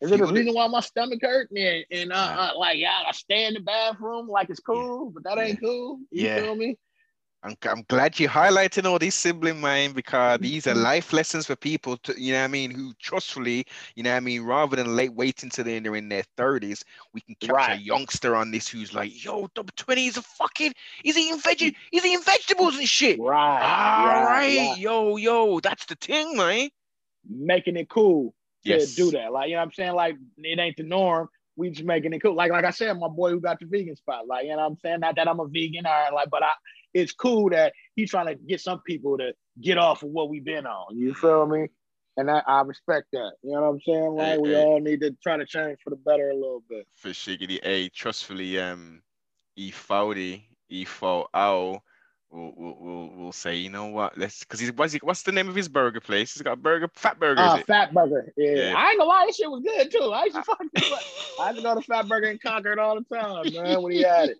[0.00, 1.50] Is it the reason why my stomach hurt?
[1.50, 2.48] And, and uh, Nah.
[2.52, 6.00] uh, like, yeah, I stay in the bathroom like it's cool, but that ain't cool.
[6.10, 6.42] You Yeah.
[6.42, 6.78] feel me?
[7.42, 11.56] I'm, I'm glad you're highlighting all these sibling mind because these are life lessons for
[11.56, 14.76] people to, you know what I mean, who trustfully, you know what I mean, rather
[14.76, 16.82] than late waiting until they're in their 30s,
[17.14, 17.78] we can capture Right.
[17.78, 21.74] a youngster on this who's like, yo, double 20 is a fucking, he's eating veggie,
[21.90, 23.18] he's eating vegetables and shit.
[23.18, 23.62] Right.
[23.62, 26.68] All right, right, yo, yo, that's the thing, man.
[27.28, 28.34] Making it cool
[28.64, 28.94] Yes.
[28.94, 29.32] do that.
[29.32, 29.94] Like, you know what I'm saying?
[29.94, 31.28] Like, it ain't the norm.
[31.56, 32.34] We just making it cool.
[32.34, 34.26] Like, like I said, my boy who got the vegan spot.
[34.26, 35.00] Like, you know what I'm saying?
[35.00, 36.52] Not that I'm a vegan or like, but I
[36.94, 40.44] it's cool that he's trying to get some people to get off of what we've
[40.44, 40.96] been on.
[40.98, 41.68] You feel me?
[42.16, 43.32] And I, I respect that.
[43.42, 44.10] You know what I'm saying?
[44.10, 44.62] Like Hey, we hey.
[44.62, 46.86] all need to try to change for the better a little bit.
[46.94, 49.02] For Shiggity A, trustfully, um,
[49.56, 51.28] E Fowdy, E Fow
[52.32, 55.22] Ow will we'll, will will say, you know what, let's because he's what's, he, what's
[55.22, 56.34] the name of his burger place?
[56.34, 57.58] He's got a burger, fat burger, Uh.
[57.66, 58.32] Fat Burger.
[58.36, 58.54] Yeah.
[58.54, 58.74] Yeah.
[58.76, 60.12] I ain't gonna lie, this shit was good too.
[60.12, 60.70] I used to fucking
[61.40, 64.02] I used to go to Fat Burger in Concord all the time, man, when he
[64.02, 64.38] had it.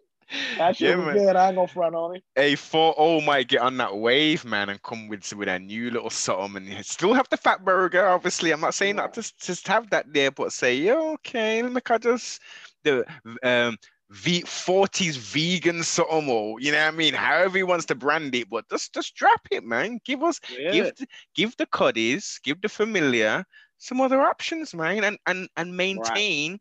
[0.58, 1.26] That shit Yeah, was man.
[1.26, 1.36] good.
[1.36, 2.22] I ain't gonna front on it.
[2.38, 6.68] E-40 might get on that wave, man, and come with with a new little something,
[6.68, 8.06] and still have the fat burger.
[8.06, 11.72] Obviously, I'm not saying not to just have that there, but say, yeah, okay, let
[11.72, 12.40] me I just
[12.84, 13.04] the
[13.42, 13.76] um
[14.10, 18.34] V 40s vegan something, or you know what I mean, however he wants to brand
[18.34, 20.00] it, but just just drop it, man.
[20.04, 20.72] Give us Yeah.
[20.72, 23.44] give the, give the cuddies, give the familiar
[23.78, 26.58] some other options, man, and and and maintain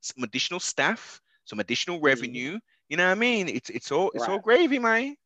[0.00, 2.04] some additional staff, some additional mm.
[2.04, 2.58] revenue.
[2.88, 3.48] You know what I mean?
[3.48, 4.42] It's it's all it's all Right.
[4.42, 5.16] gravy, man.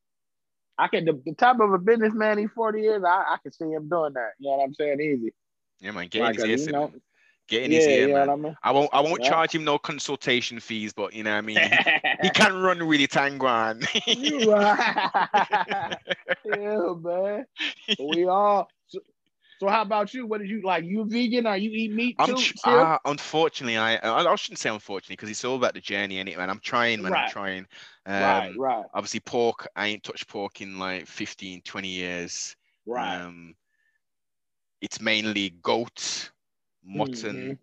[0.76, 3.66] I can the, the type of a businessman he's 40 years, I, I can see
[3.66, 4.30] him doing that.
[4.38, 5.00] You know what I'm saying?
[5.00, 5.32] Easy.
[5.78, 6.08] Yeah, man.
[6.08, 6.92] Get Like his you know.
[7.50, 8.30] Get in yeah, his ear, man.
[8.30, 8.56] I mean?
[8.62, 9.30] I won't I won't Yeah.
[9.30, 11.62] charge him no consultation fees, but you know what I mean.
[11.62, 11.80] He,
[12.22, 13.86] he can run really Tangwan.
[14.06, 15.96] You right.
[16.44, 17.46] yeah, man.
[17.98, 18.70] We all.
[18.86, 19.00] So,
[19.58, 20.26] so how about you?
[20.26, 20.84] What did you like?
[20.84, 22.34] You vegan or you eat meat too?
[22.36, 26.28] tr- uh, unfortunately, I, I shouldn't say unfortunately because it's all about the journey, and
[26.28, 26.50] it, man.
[26.50, 27.14] I'm trying, man.
[27.14, 27.66] I'm trying.
[28.06, 29.66] Um, right, right, Obviously, pork.
[29.76, 32.56] I ain't touched pork in like 15, 20 years.
[32.86, 33.20] right.
[33.22, 33.54] Um,
[34.80, 36.30] it's mainly goat,
[36.84, 37.58] mutton,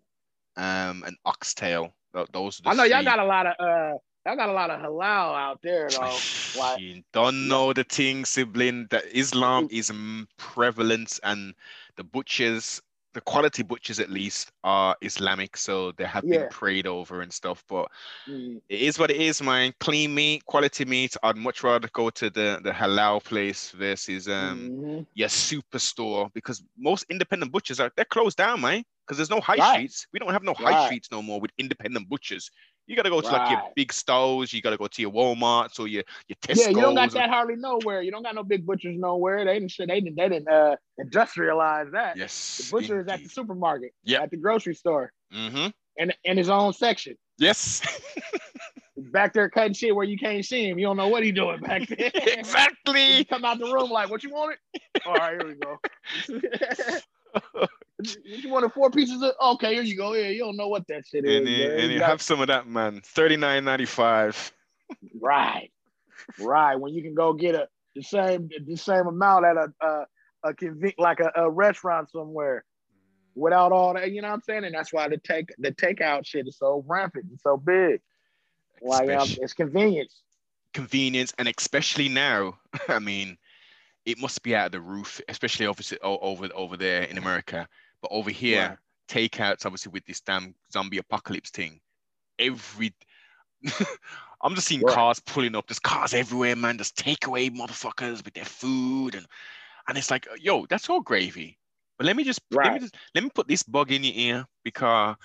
[0.56, 1.94] um, and oxtail.
[2.12, 2.68] Tho- Those Mm-hmm.
[2.70, 5.60] I know y'all got a lot of uh, y'all got a lot of halal out
[5.62, 6.24] there though.
[6.54, 9.70] Like, you don't know the thing, sibling, that Islam Mm.
[9.70, 9.90] is
[10.36, 11.54] prevalent and
[11.96, 12.80] the butchers,
[13.18, 15.56] the quality butchers at least, are Islamic.
[15.56, 16.38] So they have Yeah.
[16.38, 17.64] been prayed over and stuff.
[17.68, 17.88] But
[18.28, 19.72] mm, it is what it is, man.
[19.80, 21.16] Clean meat, quality meat.
[21.22, 25.06] I'd much rather go to the, the halal place versus um mhm.
[25.14, 28.84] your superstore because most independent butchers are they're closed down, man.
[29.04, 29.68] Because there's no high Right.
[29.70, 30.06] streets.
[30.12, 30.84] We don't have no high Right.
[30.84, 32.50] streets no more with independent butchers.
[32.88, 34.50] You gotta go to like your big stores.
[34.52, 36.60] You gotta go to your WalMarts or your your Tesco's.
[36.62, 38.00] Yeah, you don't got that hardly nowhere.
[38.00, 39.44] You don't got no big butchers nowhere.
[39.44, 39.74] They didn't.
[39.78, 40.16] They didn't.
[40.16, 42.16] They didn't uh, industrialize that.
[42.16, 42.56] Yes.
[42.64, 44.22] The butcher is at the supermarket, Yep.
[44.22, 45.68] at the grocery store, Mm-hmm.
[45.98, 47.14] in in his own section.
[47.36, 47.82] Yes.
[49.12, 50.78] Back there cutting shit where you can't see him.
[50.78, 52.10] You don't know what he doing back there.
[52.14, 53.24] Exactly.
[53.26, 54.58] come out the room like, what you wanted?
[55.06, 55.78] All right, here we go.
[58.24, 59.32] You wanted four pieces of?
[59.54, 60.14] Okay, here you go.
[60.14, 61.36] Yeah, you don't know what that shit is.
[61.38, 63.00] and you, and You you got- have some of that, man.
[63.04, 64.52] Thirty nine ninety five.
[65.20, 65.70] right,
[66.38, 66.76] right.
[66.76, 70.06] When you can go get a the same the same amount at a a,
[70.50, 72.64] a conven- like a, a restaurant somewhere
[73.34, 74.10] without all that.
[74.12, 74.64] You know what I'm saying?
[74.64, 78.00] And that's why the take the takeout shit is so rampant and so big.
[78.80, 80.22] Like um, it's convenience.
[80.72, 82.56] convenience and especially now
[82.88, 83.36] i mean
[84.04, 87.68] it must be out of the roof especially obviously over over there in america.
[88.02, 88.78] But over here Right.
[89.08, 91.80] takeouts obviously with this damn zombie apocalypse thing.
[92.38, 92.94] Every
[94.42, 94.84] i'm just seeing Right.
[94.84, 95.66] cars pulling up.
[95.66, 96.76] There's cars everywhere man.
[96.76, 99.26] There's takeaway motherfuckers with their food and
[99.88, 101.58] and it's like yo that's all gravy.
[101.98, 104.46] But let me just let me just let me put this bug in your ear
[104.64, 105.16] because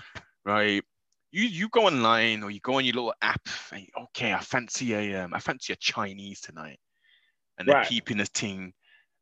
[0.45, 0.83] right
[1.31, 4.93] you you go online or you go on your little app and okay, I fancy
[4.93, 6.79] a um, I fancy a Chinese tonight,
[7.57, 7.87] and they're Right.
[7.87, 8.73] keeping a thing,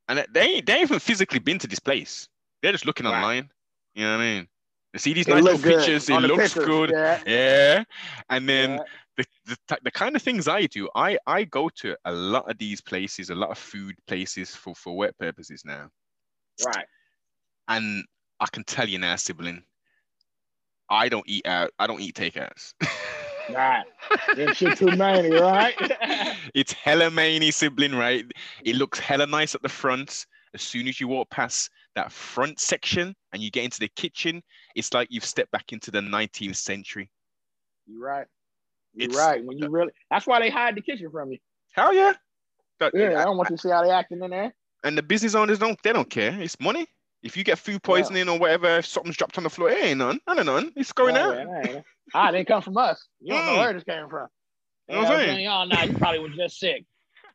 [0.08, 2.28] and they- they ain't, they ain't even physically been to this place.
[2.62, 3.16] They're just looking Right.
[3.16, 3.52] online.
[3.94, 4.48] You know what I mean?
[4.94, 6.10] They see these It nice little pictures.
[6.10, 6.90] It looks pictures, good.
[6.92, 7.24] Yeah.
[7.26, 7.84] Yeah,
[8.30, 8.84] and then yeah.
[9.18, 12.58] the, the the kind of things I do, I I go to a lot of
[12.58, 15.90] these places, a lot of food places for for work purposes now,
[16.66, 16.86] Right.
[17.70, 18.06] and
[18.40, 19.64] I can tell you now, sibling,
[20.90, 21.72] I don't eat out.
[21.80, 22.74] I don't eat takeouts.
[23.54, 23.84] Right.
[24.56, 25.76] Shit too many, right?
[26.56, 28.26] it's hella many sibling, right?
[28.64, 30.26] It looks hella nice at the front.
[30.54, 34.42] As soon as you walk past that front section and you get into the kitchen,
[34.76, 37.10] it's like you've stepped back into the 19th century.
[37.88, 38.28] You're right.
[38.94, 39.44] You're It's- right.
[39.44, 41.38] When you really, that's why they hide the kitchen from you.
[41.74, 42.14] Hell yeah.
[42.80, 44.54] That- Yeah, I don't want you to see how they acting in there.
[44.84, 46.38] and the business owners don't they don't care.
[46.42, 46.88] It's money.
[47.24, 50.00] If you get food poisoning or whatever, if something's dropped on the floor, it ain't
[50.00, 50.20] none.
[50.26, 50.70] I don't know.
[50.76, 51.36] It's going Oh, out.
[51.36, 51.82] yeah,
[52.14, 53.08] Ah, it didn't come from us.
[53.20, 53.58] You don't know Mm.
[53.60, 54.28] where this came from.
[54.88, 55.48] You know what I'm saying?
[55.48, 56.86] Oh, nah, he probably was just sick.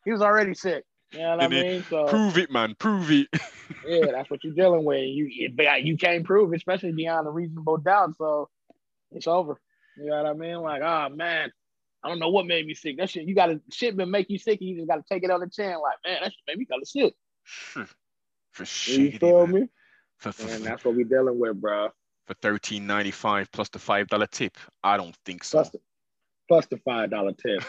[0.05, 0.85] He was already sick.
[1.12, 1.85] You know what I mean?
[1.88, 2.75] So prove it, man.
[2.79, 3.29] Prove it.
[3.87, 5.03] yeah, that's what you're dealing with.
[5.05, 8.16] You you can't prove, it, especially beyond a reasonable doubt.
[8.18, 8.49] So
[9.12, 9.61] it's over.
[9.96, 10.57] You know what I mean?
[10.61, 11.51] Like, oh man,
[12.03, 12.99] I don't know what made me sick.
[12.99, 15.31] That shit, you gotta shit been make you sick, and you just gotta take it
[15.31, 15.77] on the chin.
[15.81, 17.14] Like, man, that shit made me kind of sick.
[18.53, 18.94] For sure.
[18.94, 19.61] You feel man.
[19.62, 19.68] me?
[20.18, 21.88] For, for, And that's what we're dealing with, bro.
[22.26, 24.57] for thirteen ninety five plus the five dollar tip.
[24.83, 25.59] I don't think so.
[25.59, 25.79] Plus the,
[26.48, 27.62] plus the five dollar tip.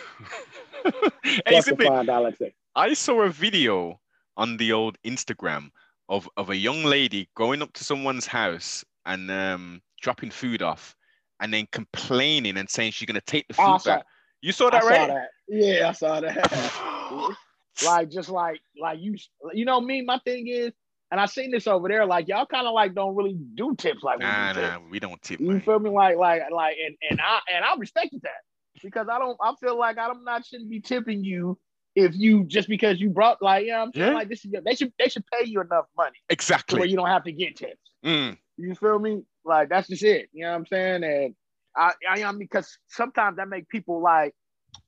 [1.24, 2.54] hey, Plus the five dollar tip.
[2.76, 4.00] I saw a video
[4.38, 5.70] on the old Instagram
[6.10, 10.96] of, of a young lady going up to someone's house and um, dropping food off
[11.40, 14.06] and then complaining and saying she's gonna take the food Oh, back.
[14.42, 15.08] You saw I that, saw right?
[15.08, 15.28] that.
[15.48, 17.36] Yeah, I saw that.
[17.86, 19.16] like just like like you
[19.54, 20.72] you know me my thing is
[21.12, 24.04] and i seen this over there like y'all kind of like don't really do tips
[24.04, 24.68] like we do nah, tips.
[24.68, 25.62] nah, we don't tip, you man.
[25.62, 28.42] feel me like like like and, and i and i respected that
[28.84, 31.58] because i don't i feel like i'm not shouldn't be tipping you
[31.96, 34.14] if you just because you brought like you know what i'm saying Yeah.
[34.14, 36.90] like this is they should they should pay you enough money to where Exactly.
[36.90, 40.44] you don't have to get tips Mm, you feel me like that's just it you
[40.44, 41.36] know what i'm saying and
[41.76, 44.36] i i, I mean because sometimes that make people like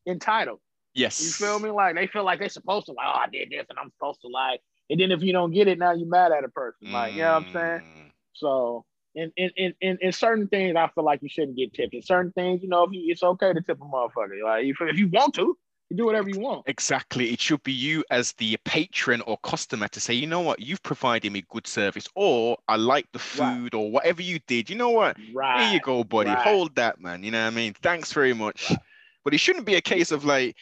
[0.07, 0.59] entitled
[0.93, 1.21] yes.
[1.23, 1.69] you feel me?
[1.71, 4.21] Like they feel like they're supposed to like, oh, I did this and I'm supposed
[4.21, 6.89] to like, and then if you don't get it, now you're mad at a person.
[6.91, 7.81] Like, you know what I'm saying?
[7.81, 11.73] Mm, So in in, in in in certain things, I feel like you shouldn't get
[11.73, 11.93] tipped.
[11.93, 14.43] In certain things, you know, if you, it's okay to tip a motherfucker.
[14.43, 15.57] Like if, if you want to,
[15.89, 16.63] you do whatever you want.
[16.67, 17.31] Exactly.
[17.31, 20.83] It should be you as the patron or customer to say, you know what, you've
[20.83, 23.55] provided me good service, or I like the Right.
[23.55, 24.69] food, or whatever you did.
[24.69, 25.17] You know what?
[25.33, 25.63] Right.
[25.63, 26.29] Here you go, buddy.
[26.29, 26.39] right.
[26.39, 27.23] Hold that, man.
[27.23, 27.73] You know what I mean?
[27.81, 28.69] Thanks very much.
[28.69, 28.79] Right.
[29.23, 30.55] But it shouldn't be a case of like,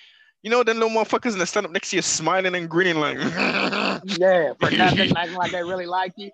[0.43, 2.97] you know, them little motherfuckers and they stand up next to you smiling and grinning
[2.99, 3.17] like,
[4.03, 6.29] Yeah, for nothing, like like they really like you.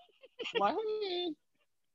[0.55, 1.31] I'm like, hmm.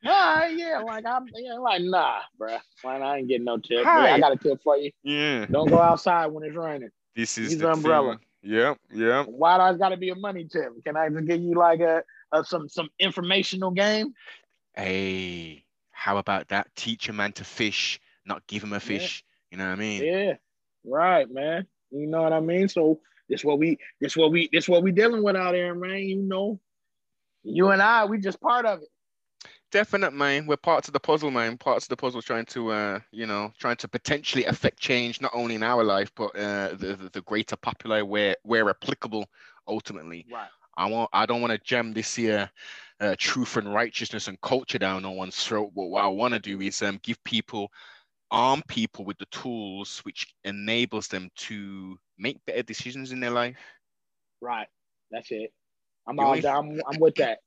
[0.05, 2.61] right, yeah, like I'm yeah, like nah, bruh.
[2.85, 3.91] Like, I ain't getting no tip.
[3.95, 4.11] Yeah, Hi.
[4.13, 4.91] I got a tip for you.
[5.03, 6.91] yeah, Don't go outside when it's raining.
[7.15, 8.17] this is Use the the umbrella.
[8.17, 8.19] thing.
[8.43, 9.27] Yep, yep.
[9.27, 10.73] Why do I got to be a money tip?
[10.85, 14.15] Can I just give you like a, a some some informational game?
[14.75, 16.69] Hey, how about that?
[16.77, 19.25] Teach a man to fish, not give him a fish.
[19.51, 20.05] You know what I mean?
[20.05, 20.35] Yeah,
[20.85, 21.67] right, man.
[21.91, 22.69] You know what I mean?
[22.69, 25.99] So this what we this what we this what we dealing with out here, man.
[26.01, 26.61] You know,
[27.43, 28.89] you and I, we just part of it.
[29.71, 30.47] Definite, man.
[30.47, 31.59] We're parts of the puzzle, man.
[31.59, 35.33] Parts of the puzzle trying to, uh, you know, trying to potentially affect change, not
[35.35, 39.27] only in our life, but uh, the, the the greater popular where where applicable.
[39.67, 40.49] Ultimately, Right.
[40.79, 42.51] I want I don't want to jam this here
[43.01, 45.73] uh, truth and righteousness and culture down on one's throat.
[45.75, 47.71] But what I want to do is um, give people,
[48.31, 53.59] arm people with the tools which enables them to make better decisions in their life.
[54.41, 54.69] Right.
[55.11, 55.53] That's it.
[56.07, 56.71] I'm all down.
[56.73, 57.41] I'm, I'm with that.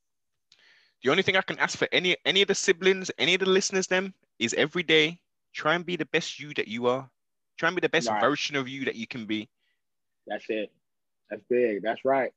[1.03, 3.49] The only thing I can ask for any any of the siblings, any of the
[3.49, 5.21] listeners, them is every day
[5.53, 7.09] try and be the best you that you are.
[7.57, 8.19] Try and be the best Right.
[8.19, 9.49] version of you that you can be.
[10.27, 10.71] That's it.
[11.29, 11.81] That's big.
[11.83, 12.31] That's right.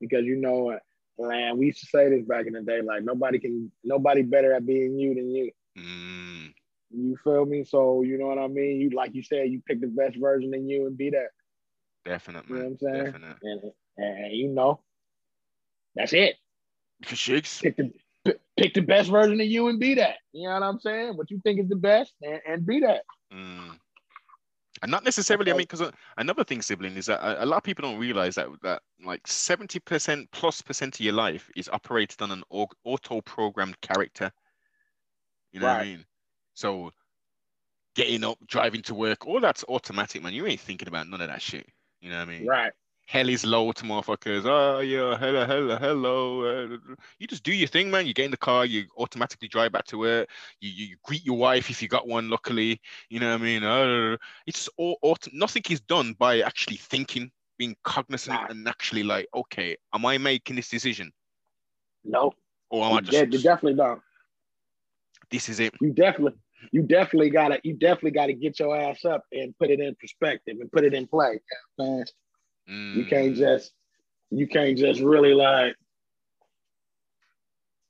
[0.00, 0.78] Because you know,
[1.18, 2.80] man, we used to say this back in the day.
[2.82, 5.50] Like nobody can, nobody better at being you than you.
[5.76, 6.54] Mm,
[6.96, 7.64] You feel me?
[7.64, 8.80] So you know what I mean.
[8.80, 11.28] You like you said, you pick the best version of you and be that.
[12.04, 12.56] Definitely.
[12.56, 13.04] You know I'm saying?
[13.04, 13.36] Definite.
[13.42, 14.80] And, and you know,
[15.94, 16.36] that's it.
[17.02, 17.60] Shakes.
[17.60, 17.92] Pick the
[18.56, 20.16] pick the best version of you and be that.
[20.32, 21.16] You know what I'm saying?
[21.16, 23.02] What you think is the best and, and be that.
[23.32, 23.78] Mm.
[24.82, 27.62] And not necessarily, I mean, because another thing, sibling, is that a, a lot of
[27.62, 32.30] people don't realize that that like 70% plus percent of your life is operated on
[32.30, 34.30] an auto-programmed character.
[35.52, 36.04] You know what I mean?
[36.54, 36.92] So
[37.94, 40.32] getting up, driving to work, all that's automatic, man.
[40.32, 41.66] You ain't thinking about none of that shit.
[42.00, 42.46] You know what I mean?
[42.46, 42.72] Right.
[43.06, 44.44] Hell is low to motherfuckers.
[44.46, 46.78] Oh yeah, hello, hello, hello.
[47.18, 48.06] You just do your thing, man.
[48.06, 50.28] You get in the car, you automatically drive back to work.
[50.60, 52.30] You, you greet your wife if you got one.
[52.30, 53.62] Luckily, you know what I mean.
[53.62, 58.46] Uh, it's all auto- nothing is done by actually thinking, being cognizant, Nah.
[58.48, 61.12] and actually like, okay, am I making this decision,
[62.04, 62.32] No.
[62.70, 64.00] or am I You, de- you definitely don't.
[65.30, 65.74] this is it?
[65.82, 66.38] You definitely
[66.72, 70.56] you definitely gotta you definitely gotta get your ass up and put it in perspective
[70.60, 71.40] and put it in play.
[71.78, 72.04] Man.
[72.92, 73.72] You can't Mm, just
[74.30, 75.76] you can't just really like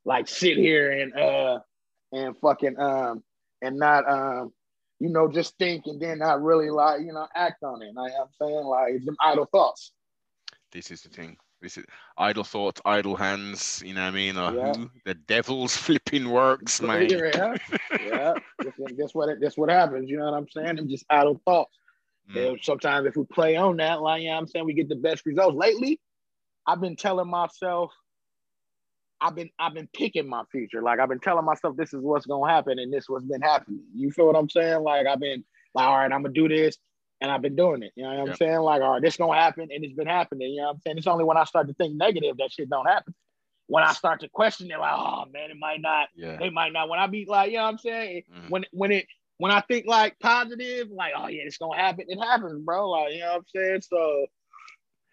[0.05, 1.59] like sit here and uh
[2.13, 3.23] and fucking um
[3.63, 4.53] and not um
[5.01, 7.95] you know just think and then not really like you know act on it.
[7.95, 9.93] Like I'm saying like them idle thoughts.
[10.73, 11.39] This is the thing.
[11.65, 11.87] This is
[12.19, 13.83] idle thoughts, idle hands.
[13.85, 14.37] You know what I mean?
[14.37, 14.75] Or Yeah.
[14.75, 17.09] who the devil's flipping works, man.
[17.09, 17.57] Yeah,
[18.05, 18.35] yeah.
[18.63, 20.11] That's, that's what it, that's what happens.
[20.11, 20.77] You know what I'm saying?
[20.77, 21.75] Them just idle thoughts.
[22.31, 22.51] Mm.
[22.51, 24.97] And sometimes if we play on that, like you know I'm saying, we get the
[24.97, 25.57] best results.
[25.57, 26.01] Lately,
[26.67, 27.93] I've been telling myself,
[29.23, 30.83] I've been I've been picking my future.
[30.83, 33.85] Like I've been telling myself this is what's gonna happen and this what's been happening.
[33.95, 34.83] You feel what I'm saying?
[34.83, 36.77] Like I've been like, all right, I'm gonna do this.
[37.21, 37.93] And I've been doing it.
[37.97, 38.37] You know what I'm Yep.
[38.37, 38.59] saying?
[38.61, 40.51] Like, all right, this gonna happen, and it's been happening.
[40.51, 40.99] You know what I'm saying?
[40.99, 43.15] It's only when I start to think negative that shit don't happen.
[43.67, 46.39] When I start to question it, like, oh man, it might not, Yeah.
[46.41, 46.89] it might not.
[46.89, 48.23] When I be like, you know what I'm saying?
[48.31, 48.51] Mhm.
[48.51, 49.07] When when it
[49.39, 52.91] when I think like positive, like, oh yeah, it's gonna happen, it happens, bro.
[52.91, 53.81] Like, you know what I'm saying?
[53.83, 54.27] So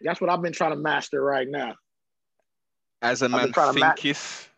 [0.02, 1.76] that's what I've been trying to master right now.
[3.02, 4.50] As a man to ma- thinketh,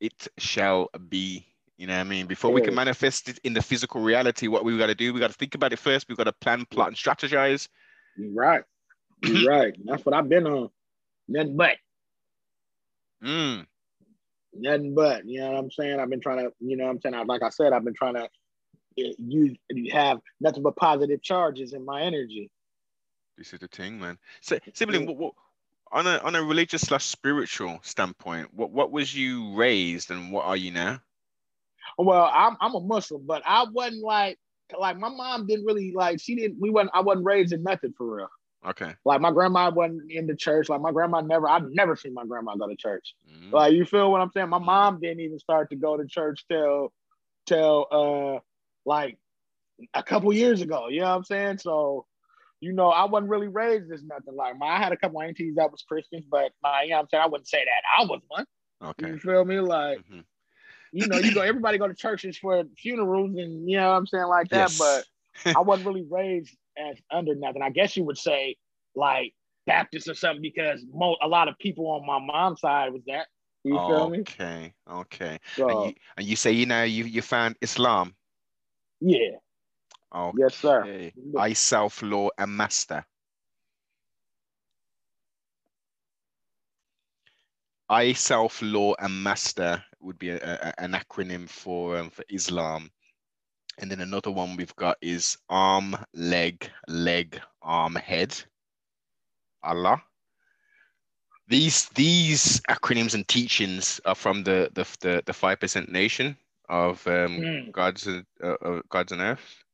[0.00, 1.46] it shall be.
[1.78, 2.26] You know what I mean?
[2.26, 5.20] Before we can manifest it in the physical reality, what we got to do, we
[5.20, 6.08] got to think about it first.
[6.08, 7.68] We got to plan, plot, and strategize.
[8.16, 8.62] You're right.
[9.22, 9.74] You're right.
[9.84, 10.70] That's what I've been on.
[11.28, 11.76] Nothing but.
[13.22, 13.66] Mm.
[14.54, 15.24] Nothing but.
[15.24, 16.00] You know what I'm saying?
[16.00, 17.14] I've been trying to, you know what I'm saying?
[17.14, 19.56] I- Like I said, I've been trying to uh, use
[19.92, 22.50] have nothing but positive charges in my energy.
[23.36, 24.18] This is the thing, man.
[24.40, 25.34] So, sibling, what, what,
[25.92, 30.44] on a on a religious slash spiritual standpoint, what what was you raised and what
[30.44, 31.00] are you now?
[31.98, 34.38] Well, I'm I'm a Muslim, but I wasn't like
[34.78, 37.92] like my mom didn't really like she didn't we wasn't I wasn't raised in nothing
[37.96, 38.28] for real.
[38.66, 38.94] Okay.
[39.04, 40.68] Like my grandma wasn't in the church.
[40.68, 43.14] Like my grandma never I've never seen my grandma go to church.
[43.28, 43.52] Mm.
[43.52, 44.48] Like you feel what I'm saying?
[44.48, 46.92] My mom didn't even start to go to church till
[47.46, 48.40] till uh
[48.84, 49.18] like
[49.94, 50.88] a couple years ago.
[50.88, 51.58] You know what I'm saying?
[51.58, 52.06] So,
[52.60, 55.54] you know, I wasn't really raised as nothing like my I had a couple aunties
[55.56, 57.22] that was Christians, but my, you know what I'm saying?
[57.24, 58.46] I wouldn't say that I was one.
[58.82, 59.08] Okay.
[59.08, 59.60] You feel me?
[59.60, 60.24] Like, Mhm.
[60.92, 64.06] You know, you go everybody go to churches for funerals and you know what I'm
[64.06, 64.76] saying, like that.
[64.76, 64.76] Yes.
[64.76, 65.04] But
[65.54, 67.62] I wasn't really raised as under nothing.
[67.62, 68.56] I guess you would say
[68.94, 69.34] like
[69.66, 73.26] Baptist or something because mo- a lot of people on my mom's side was that.
[73.64, 74.26] You feel me?
[74.26, 74.74] Okay.
[74.88, 75.38] Okay.
[75.56, 78.14] So And you and you say you know you you found Islam.
[79.00, 79.38] yeah,
[80.14, 80.32] Okay.
[80.32, 80.88] yes, sir.
[81.36, 83.06] I self Lord and master.
[87.88, 92.90] I self Lord and master would be a, a- an acronym for um, for Islam,
[93.78, 98.36] and then another one we've got is arm, leg, leg, arm, head.
[99.62, 100.02] Allah.
[101.48, 106.36] These these acronyms and teachings are from the the the, the five percent nation
[106.68, 107.72] of um, Mm.
[107.72, 109.64] God's uh, uh, God's on earth.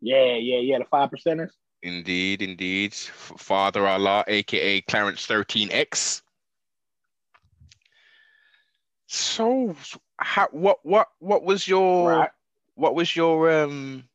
[0.00, 0.78] Yeah, yeah, yeah.
[0.78, 1.50] The five percenters.
[1.82, 2.94] Indeed, indeed.
[2.94, 6.22] Father Allah, aka Clarence 13X.
[9.06, 9.74] So,
[10.18, 12.30] how, what, what, what was your, Right.
[12.74, 14.08] what was your, um,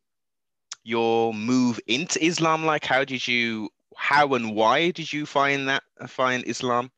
[0.83, 2.85] your move into Islam like?
[2.85, 6.91] How did you, how and why did you find that, find Islam?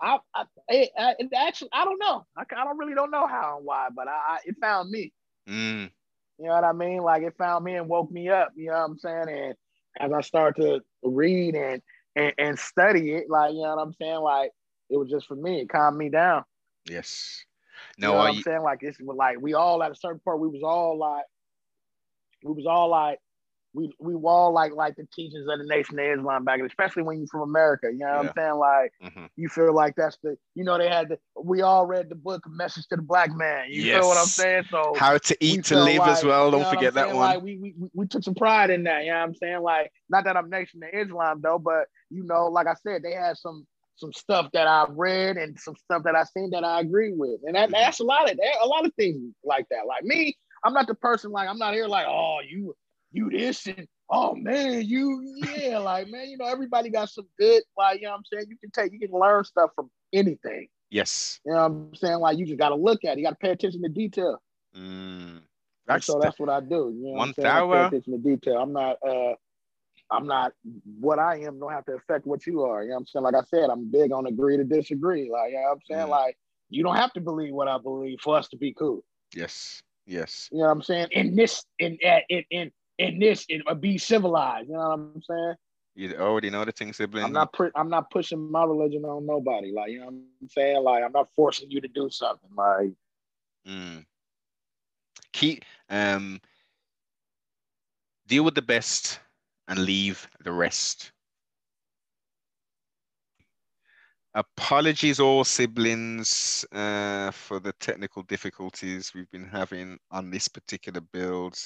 [0.00, 2.26] I, I, it, I it actually, I don't know.
[2.36, 5.12] I, I don't really don't know how and why, but I, I, it found me.
[5.46, 5.90] Mm,
[6.38, 7.02] You know what I mean?
[7.02, 8.52] Like it found me and woke me up.
[8.56, 9.28] You know what I'm saying?
[9.28, 9.54] And
[10.00, 11.82] as I started to read and
[12.16, 14.50] and, and study it, like you know what I'm saying, like
[14.90, 15.60] it was just for me.
[15.62, 16.44] It calmed me down.
[16.86, 17.44] Yes.
[17.98, 18.62] You No, know what I'm you, saying?
[18.62, 21.24] Like it's like we all at a certain point, we was all like,
[22.42, 23.18] we was all like,
[23.72, 27.18] we we all like like the teachings of the Nation of Islam back, especially when
[27.18, 27.88] you're from America.
[27.90, 28.28] You know what Yeah.
[28.28, 28.54] I'm saying?
[28.54, 29.28] Like mhm.
[29.36, 32.42] you feel like that's the, you know, they had the, we all read the book
[32.48, 33.66] Message to the Black Man.
[33.70, 34.64] You feel what I'm saying?
[34.70, 36.50] So how to eat to live as well.
[36.52, 37.16] Don't know forget that saying?
[37.16, 37.28] one.
[37.34, 39.04] Like we, we we- we took some pride in that.
[39.04, 39.62] You know what I'm saying?
[39.62, 43.12] Like not that I'm Nation of Islam though, but you know, like I said, they
[43.14, 46.80] had some some stuff that I've read and some stuff that I've seen that I
[46.80, 47.72] agree with, and that, Mhm.
[47.72, 49.86] that's a lot of a lot of things like that.
[49.86, 52.74] Like me, I'm not the person like I'm not here like oh you
[53.12, 57.62] you this and oh man you yeah like man you know everybody got some good
[57.76, 60.68] like you know what I'm saying you can take you can learn stuff from anything.
[60.90, 61.40] yes.
[61.46, 62.18] You know what I'm saying?
[62.18, 63.18] Like you just got to look at it.
[63.18, 64.40] You got to pay attention to detail.
[64.76, 65.36] Mm.
[65.36, 65.42] And
[65.86, 66.92] That's so that's what I do.
[66.96, 67.46] You know what One I'm saying?
[67.48, 68.56] I pay thou- attention to detail.
[68.62, 69.34] I'm not uh
[70.14, 70.52] I'm not
[71.00, 72.82] what I am don't have to affect what you are.
[72.82, 73.24] You know what I'm saying?
[73.24, 75.30] Like I said, I'm big on agree to disagree.
[75.30, 76.06] Like, you know what I'm saying?
[76.06, 76.10] Mm.
[76.10, 76.38] Like,
[76.70, 79.04] you don't have to believe what I believe for us to be cool.
[79.34, 79.82] yes.
[80.06, 80.48] Yes.
[80.52, 81.08] You know what I'm saying?
[81.12, 81.98] In this in
[82.28, 84.68] in in in this it uh, be civilized.
[84.68, 85.54] You know what I'm saying?
[85.96, 87.24] You already know the thing, sibling.
[87.24, 89.72] I'm not pu- I'm not pushing my religion on nobody.
[89.72, 90.82] Like, you know what I'm saying?
[90.82, 92.50] Like, I'm not forcing you to do something.
[92.54, 92.90] Like,
[93.66, 94.04] Mm.
[95.32, 96.40] Keep um
[98.26, 99.20] deal with the best
[99.68, 101.12] and leave the rest.
[104.34, 111.56] Apologies all siblings uh, for the technical difficulties we've been having on this particular build.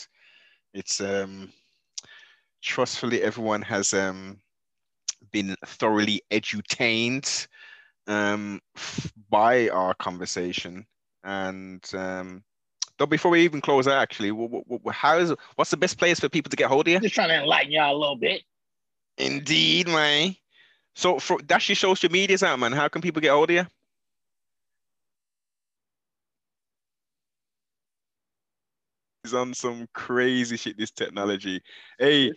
[0.75, 1.51] It's um
[2.63, 4.39] trustfully everyone has um
[5.33, 7.47] been thoroughly edutained
[8.07, 8.61] um
[9.31, 10.87] by our conversation
[11.25, 12.43] and um
[12.99, 14.31] though before we even close out actually
[14.91, 17.29] how is what's the best place for people to get hold of you just trying
[17.29, 18.43] to enlighten y'all a little bit.
[19.17, 20.35] indeed man
[20.95, 23.67] so for dash your social medias out man how can people get hold of you
[29.29, 30.79] He's on some crazy shit.
[30.79, 31.61] This technology.
[31.99, 32.33] Hey,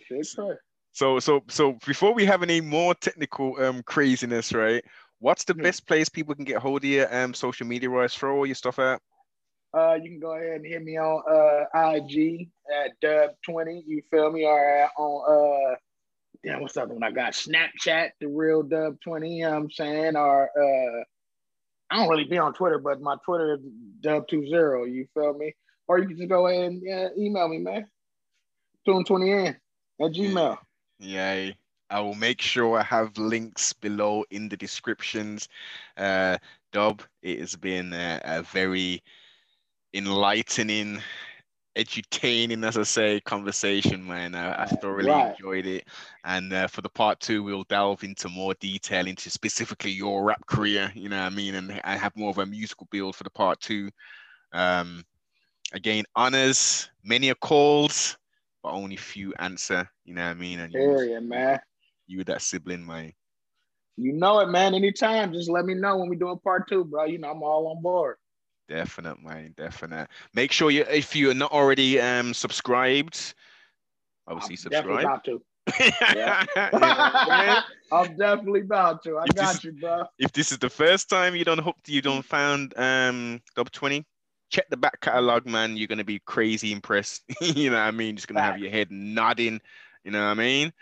[0.92, 4.84] so so so before we have any more technical um craziness, right?
[5.18, 5.62] What's the hmm.
[5.62, 8.14] best place people can get hold of your um social media wise?
[8.14, 9.00] Throw all your stuff out.
[9.74, 12.48] Uh, you can go ahead and hit me on uh IG
[12.84, 13.82] at Dub20.
[13.86, 14.44] You feel me?
[14.44, 15.76] Or on uh,
[16.44, 16.88] damn, what's up?
[16.88, 19.36] When I got Snapchat, the real Dub20.
[19.36, 20.16] You know what I'm saying?
[20.16, 21.04] Or uh,
[21.90, 23.60] I don't really be on Twitter, but my Twitter is
[24.02, 24.92] Dub20.
[24.92, 25.54] You feel me?
[25.88, 27.86] Or you can just go ahead and uh, email me, man.
[28.86, 29.56] Tune20 in
[30.04, 30.58] at Gmail.
[30.98, 31.56] Yay.
[31.90, 35.48] I will make sure I have links below in the descriptions.
[35.96, 36.38] Uh,
[36.72, 39.02] Dub, it has been a, a very
[39.94, 41.00] enlightening,
[41.76, 44.34] edutaining, as I say, conversation, man.
[44.34, 45.34] I, I thoroughly right.
[45.38, 45.84] enjoyed it.
[46.24, 50.46] And uh, for the part two, we'll delve into more detail into specifically your rap
[50.46, 51.54] career, you know what I mean?
[51.54, 53.90] And I have more of a musical build for the part two.
[54.52, 55.04] Um,
[55.72, 57.94] again, honors, many are called,
[58.62, 60.60] but only few answer, you know what I mean?
[60.60, 61.60] And you, man.
[62.06, 63.12] You that sibling, man.
[63.96, 64.74] You know it, man.
[64.74, 67.04] Anytime, just let me know when we're doing part two, bro.
[67.04, 68.16] You know, I'm all on board.
[68.68, 69.54] Definite, man.
[69.56, 70.08] Definite.
[70.34, 73.34] Make sure you, if you're not already um subscribed,
[74.26, 75.04] obviously I'm subscribe.
[75.04, 75.42] About to.
[76.14, 76.44] yeah.
[77.92, 79.18] I'm definitely about to.
[79.18, 80.04] I if got this, you, bro.
[80.18, 84.04] If this is the first time you don't hope you don't found um Dub 20,
[84.50, 85.76] check the back catalog, man.
[85.76, 87.22] You're gonna be crazy impressed.
[87.40, 88.16] you know what I mean?
[88.16, 89.60] Just gonna have your head nodding.
[90.04, 90.72] You know what I mean?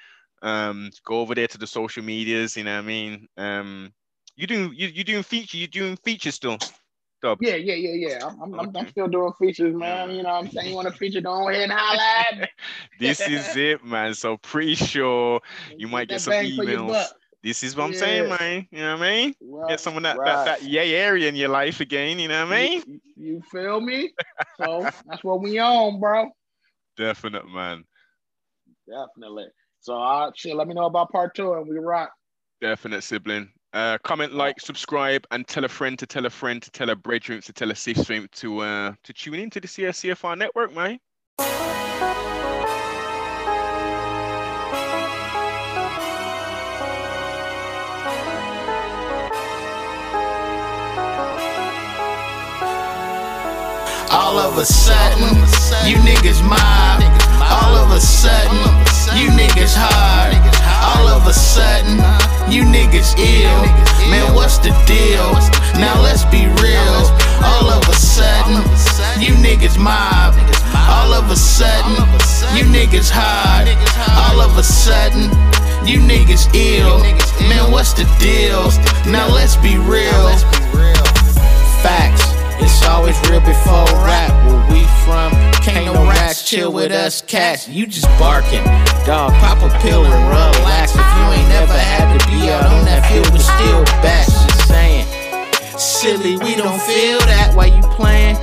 [0.42, 2.56] Um, go over there to the social medias.
[2.56, 3.28] You know what I mean?
[3.36, 3.92] Um,
[4.36, 5.58] you doing you you doing feature?
[5.58, 6.58] You doing feature still?
[7.22, 8.18] Yeah, yeah, yeah, yeah.
[8.26, 8.80] I'm, I'm, okay.
[8.80, 10.10] I'm, still doing features, man.
[10.10, 10.70] You know what I'm saying?
[10.70, 12.48] You want a feature, go ahead and holla
[12.98, 14.14] This is it, man.
[14.14, 15.40] So pretty sure
[15.76, 17.08] you might get some emails.
[17.42, 17.98] This is what I'm yeah.
[17.98, 18.68] saying, man.
[18.70, 19.34] You know what I mean?
[19.40, 20.26] Right, get some of that, right.
[20.26, 22.18] that, that yay area in your life again.
[22.18, 22.82] You know what I mean?
[22.86, 24.12] You, you feel me?
[24.58, 26.30] so that's what we on, bro.
[26.98, 27.84] Definite, man.
[28.86, 29.46] Definitely.
[29.80, 32.12] So, uh, shit, let me know about part two and we rock.
[32.60, 33.50] Definite sibling.
[33.72, 36.96] Uh, comment, like, subscribe, and tell a friend to tell a friend to tell a
[36.96, 40.98] brethren to tell a sister to uh to tune into the CSCFR network, man.
[54.12, 55.28] All of a sudden,
[55.88, 57.02] you niggas mob.
[57.40, 58.58] All of a sudden,
[59.16, 60.59] you niggas hard.
[60.80, 61.96] All of a sudden,
[62.50, 63.62] you niggas ill.
[64.10, 65.30] Man, what's the deal?
[65.78, 67.00] Now let's be real.
[67.44, 68.56] All of a sudden,
[69.20, 70.34] you niggas mob.
[70.88, 71.96] All of a sudden,
[72.56, 73.68] you niggas hard.
[74.24, 75.30] All of a sudden,
[75.86, 76.98] you niggas ill.
[77.48, 78.70] Man, what's the deal?
[79.10, 80.28] Now let's be real.
[81.82, 82.29] Facts.
[82.62, 84.30] It's always real before rap.
[84.46, 85.32] Where we from?
[85.62, 87.68] Can't no rats chill with us cats.
[87.68, 88.64] You just barking.
[89.04, 90.92] Dog, pop a pill and relax.
[90.92, 94.26] If you ain't never had to be out on that field, but still back.
[94.26, 95.06] Just saying.
[95.78, 98.36] Silly, we don't feel that while you playing.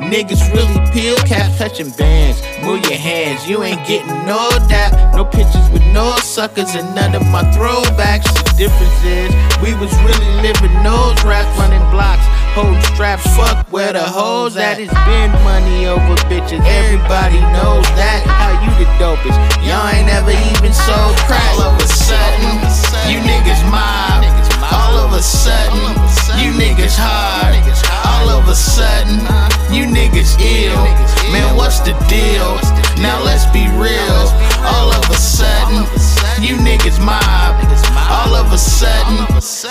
[0.00, 2.42] Niggas really peel caps touching bands.
[2.62, 5.14] Move your hands, you ain't getting no dap.
[5.14, 8.26] No pictures with no suckers and none of my throwbacks.
[8.34, 9.30] The difference is
[9.62, 11.03] we was really living those raps, running blocks,
[13.16, 13.34] holding.
[13.36, 14.78] Fuck where the hoes at.
[14.78, 16.62] It's been money over bitches.
[16.64, 18.24] Everybody knows that.
[18.26, 19.36] How you the dopest?
[19.62, 21.42] Y'all ain't ever even sold crack.
[21.54, 22.58] All of a sudden,
[23.10, 24.24] you niggas mob.
[24.72, 25.94] All of a sudden,
[26.40, 27.54] you niggas hard.
[28.06, 29.20] All of a sudden,
[29.72, 30.84] you niggas ill.
[31.32, 32.56] Man, what's the deal?
[33.02, 34.20] Now let's be real.
[34.64, 35.84] All of a sudden,
[36.42, 37.54] you niggas mob.
[38.08, 39.18] All of a sudden,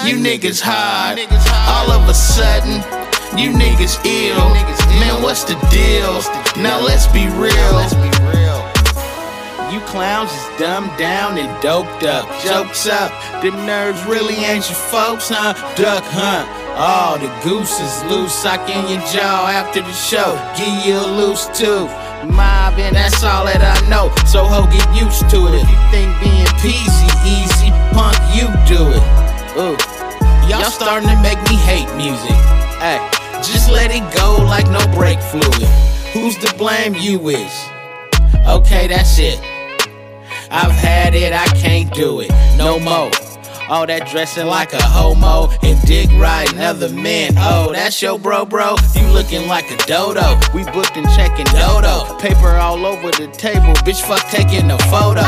[0.08, 1.20] you niggas hard.
[1.68, 3.03] All of a sudden,
[3.38, 4.50] you niggas ill.
[5.00, 6.22] Man, what's the deal?
[6.62, 7.80] Now let's be real.
[9.72, 12.30] You clowns is dumbed down and doped up.
[12.44, 13.12] Jokes up,
[13.42, 15.54] them nerves really ain't your folks, huh?
[15.76, 16.48] Duck hunt.
[16.78, 20.38] Oh, the goose is loose, sock in your jaw after the show.
[20.56, 21.90] Give you a loose tooth.
[22.30, 24.14] Mobbing, that's all that I know.
[24.28, 25.58] So ho, get used to it.
[25.58, 29.04] If you think being peasy easy, punk, you do it.
[29.56, 29.78] Ooh,
[30.48, 32.36] y'all starting to make me hate music.
[32.84, 33.00] Hey,
[33.44, 35.68] just let it go like no brake fluid.
[36.14, 36.96] Who's to blame?
[36.96, 37.66] You is.
[38.48, 39.40] Okay, that's it.
[40.50, 43.12] I've had it, I can't do it no more.
[43.70, 47.34] All that dressing like a homo and dick riding other men.
[47.38, 48.76] Oh, that's your bro, bro.
[48.94, 50.40] You looking like a dodo.
[50.54, 52.18] We booked and checking dodo.
[52.20, 53.74] Paper all over the table.
[53.84, 55.24] Bitch, fuck taking a photo.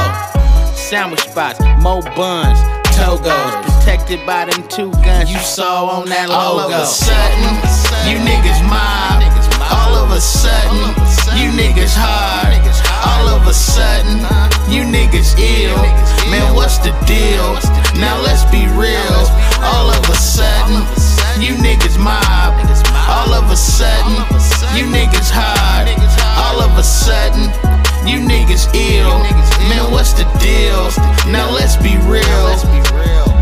[0.76, 2.60] Sandwich spots, mo buns,
[2.96, 6.42] togos protected by them two guns you saw on that oh, logo.
[6.42, 7.54] All of a sudden,
[8.10, 9.22] you niggas mob.
[9.62, 10.90] All of a sudden,
[11.38, 12.58] you niggas hard.
[13.06, 14.26] All of a sudden,
[14.74, 15.78] you niggas ill.
[16.34, 17.46] Man, what's the deal?
[18.02, 19.22] Now let's be real.
[19.62, 20.82] All of a sudden,
[21.38, 22.58] you niggas mob.
[23.06, 24.18] All of a sudden,
[24.74, 25.94] you niggas hard.
[26.42, 27.54] All of a sudden,
[28.02, 29.22] you niggas ill.
[29.70, 30.90] Man, what's the deal?
[31.30, 33.35] Now let's be real.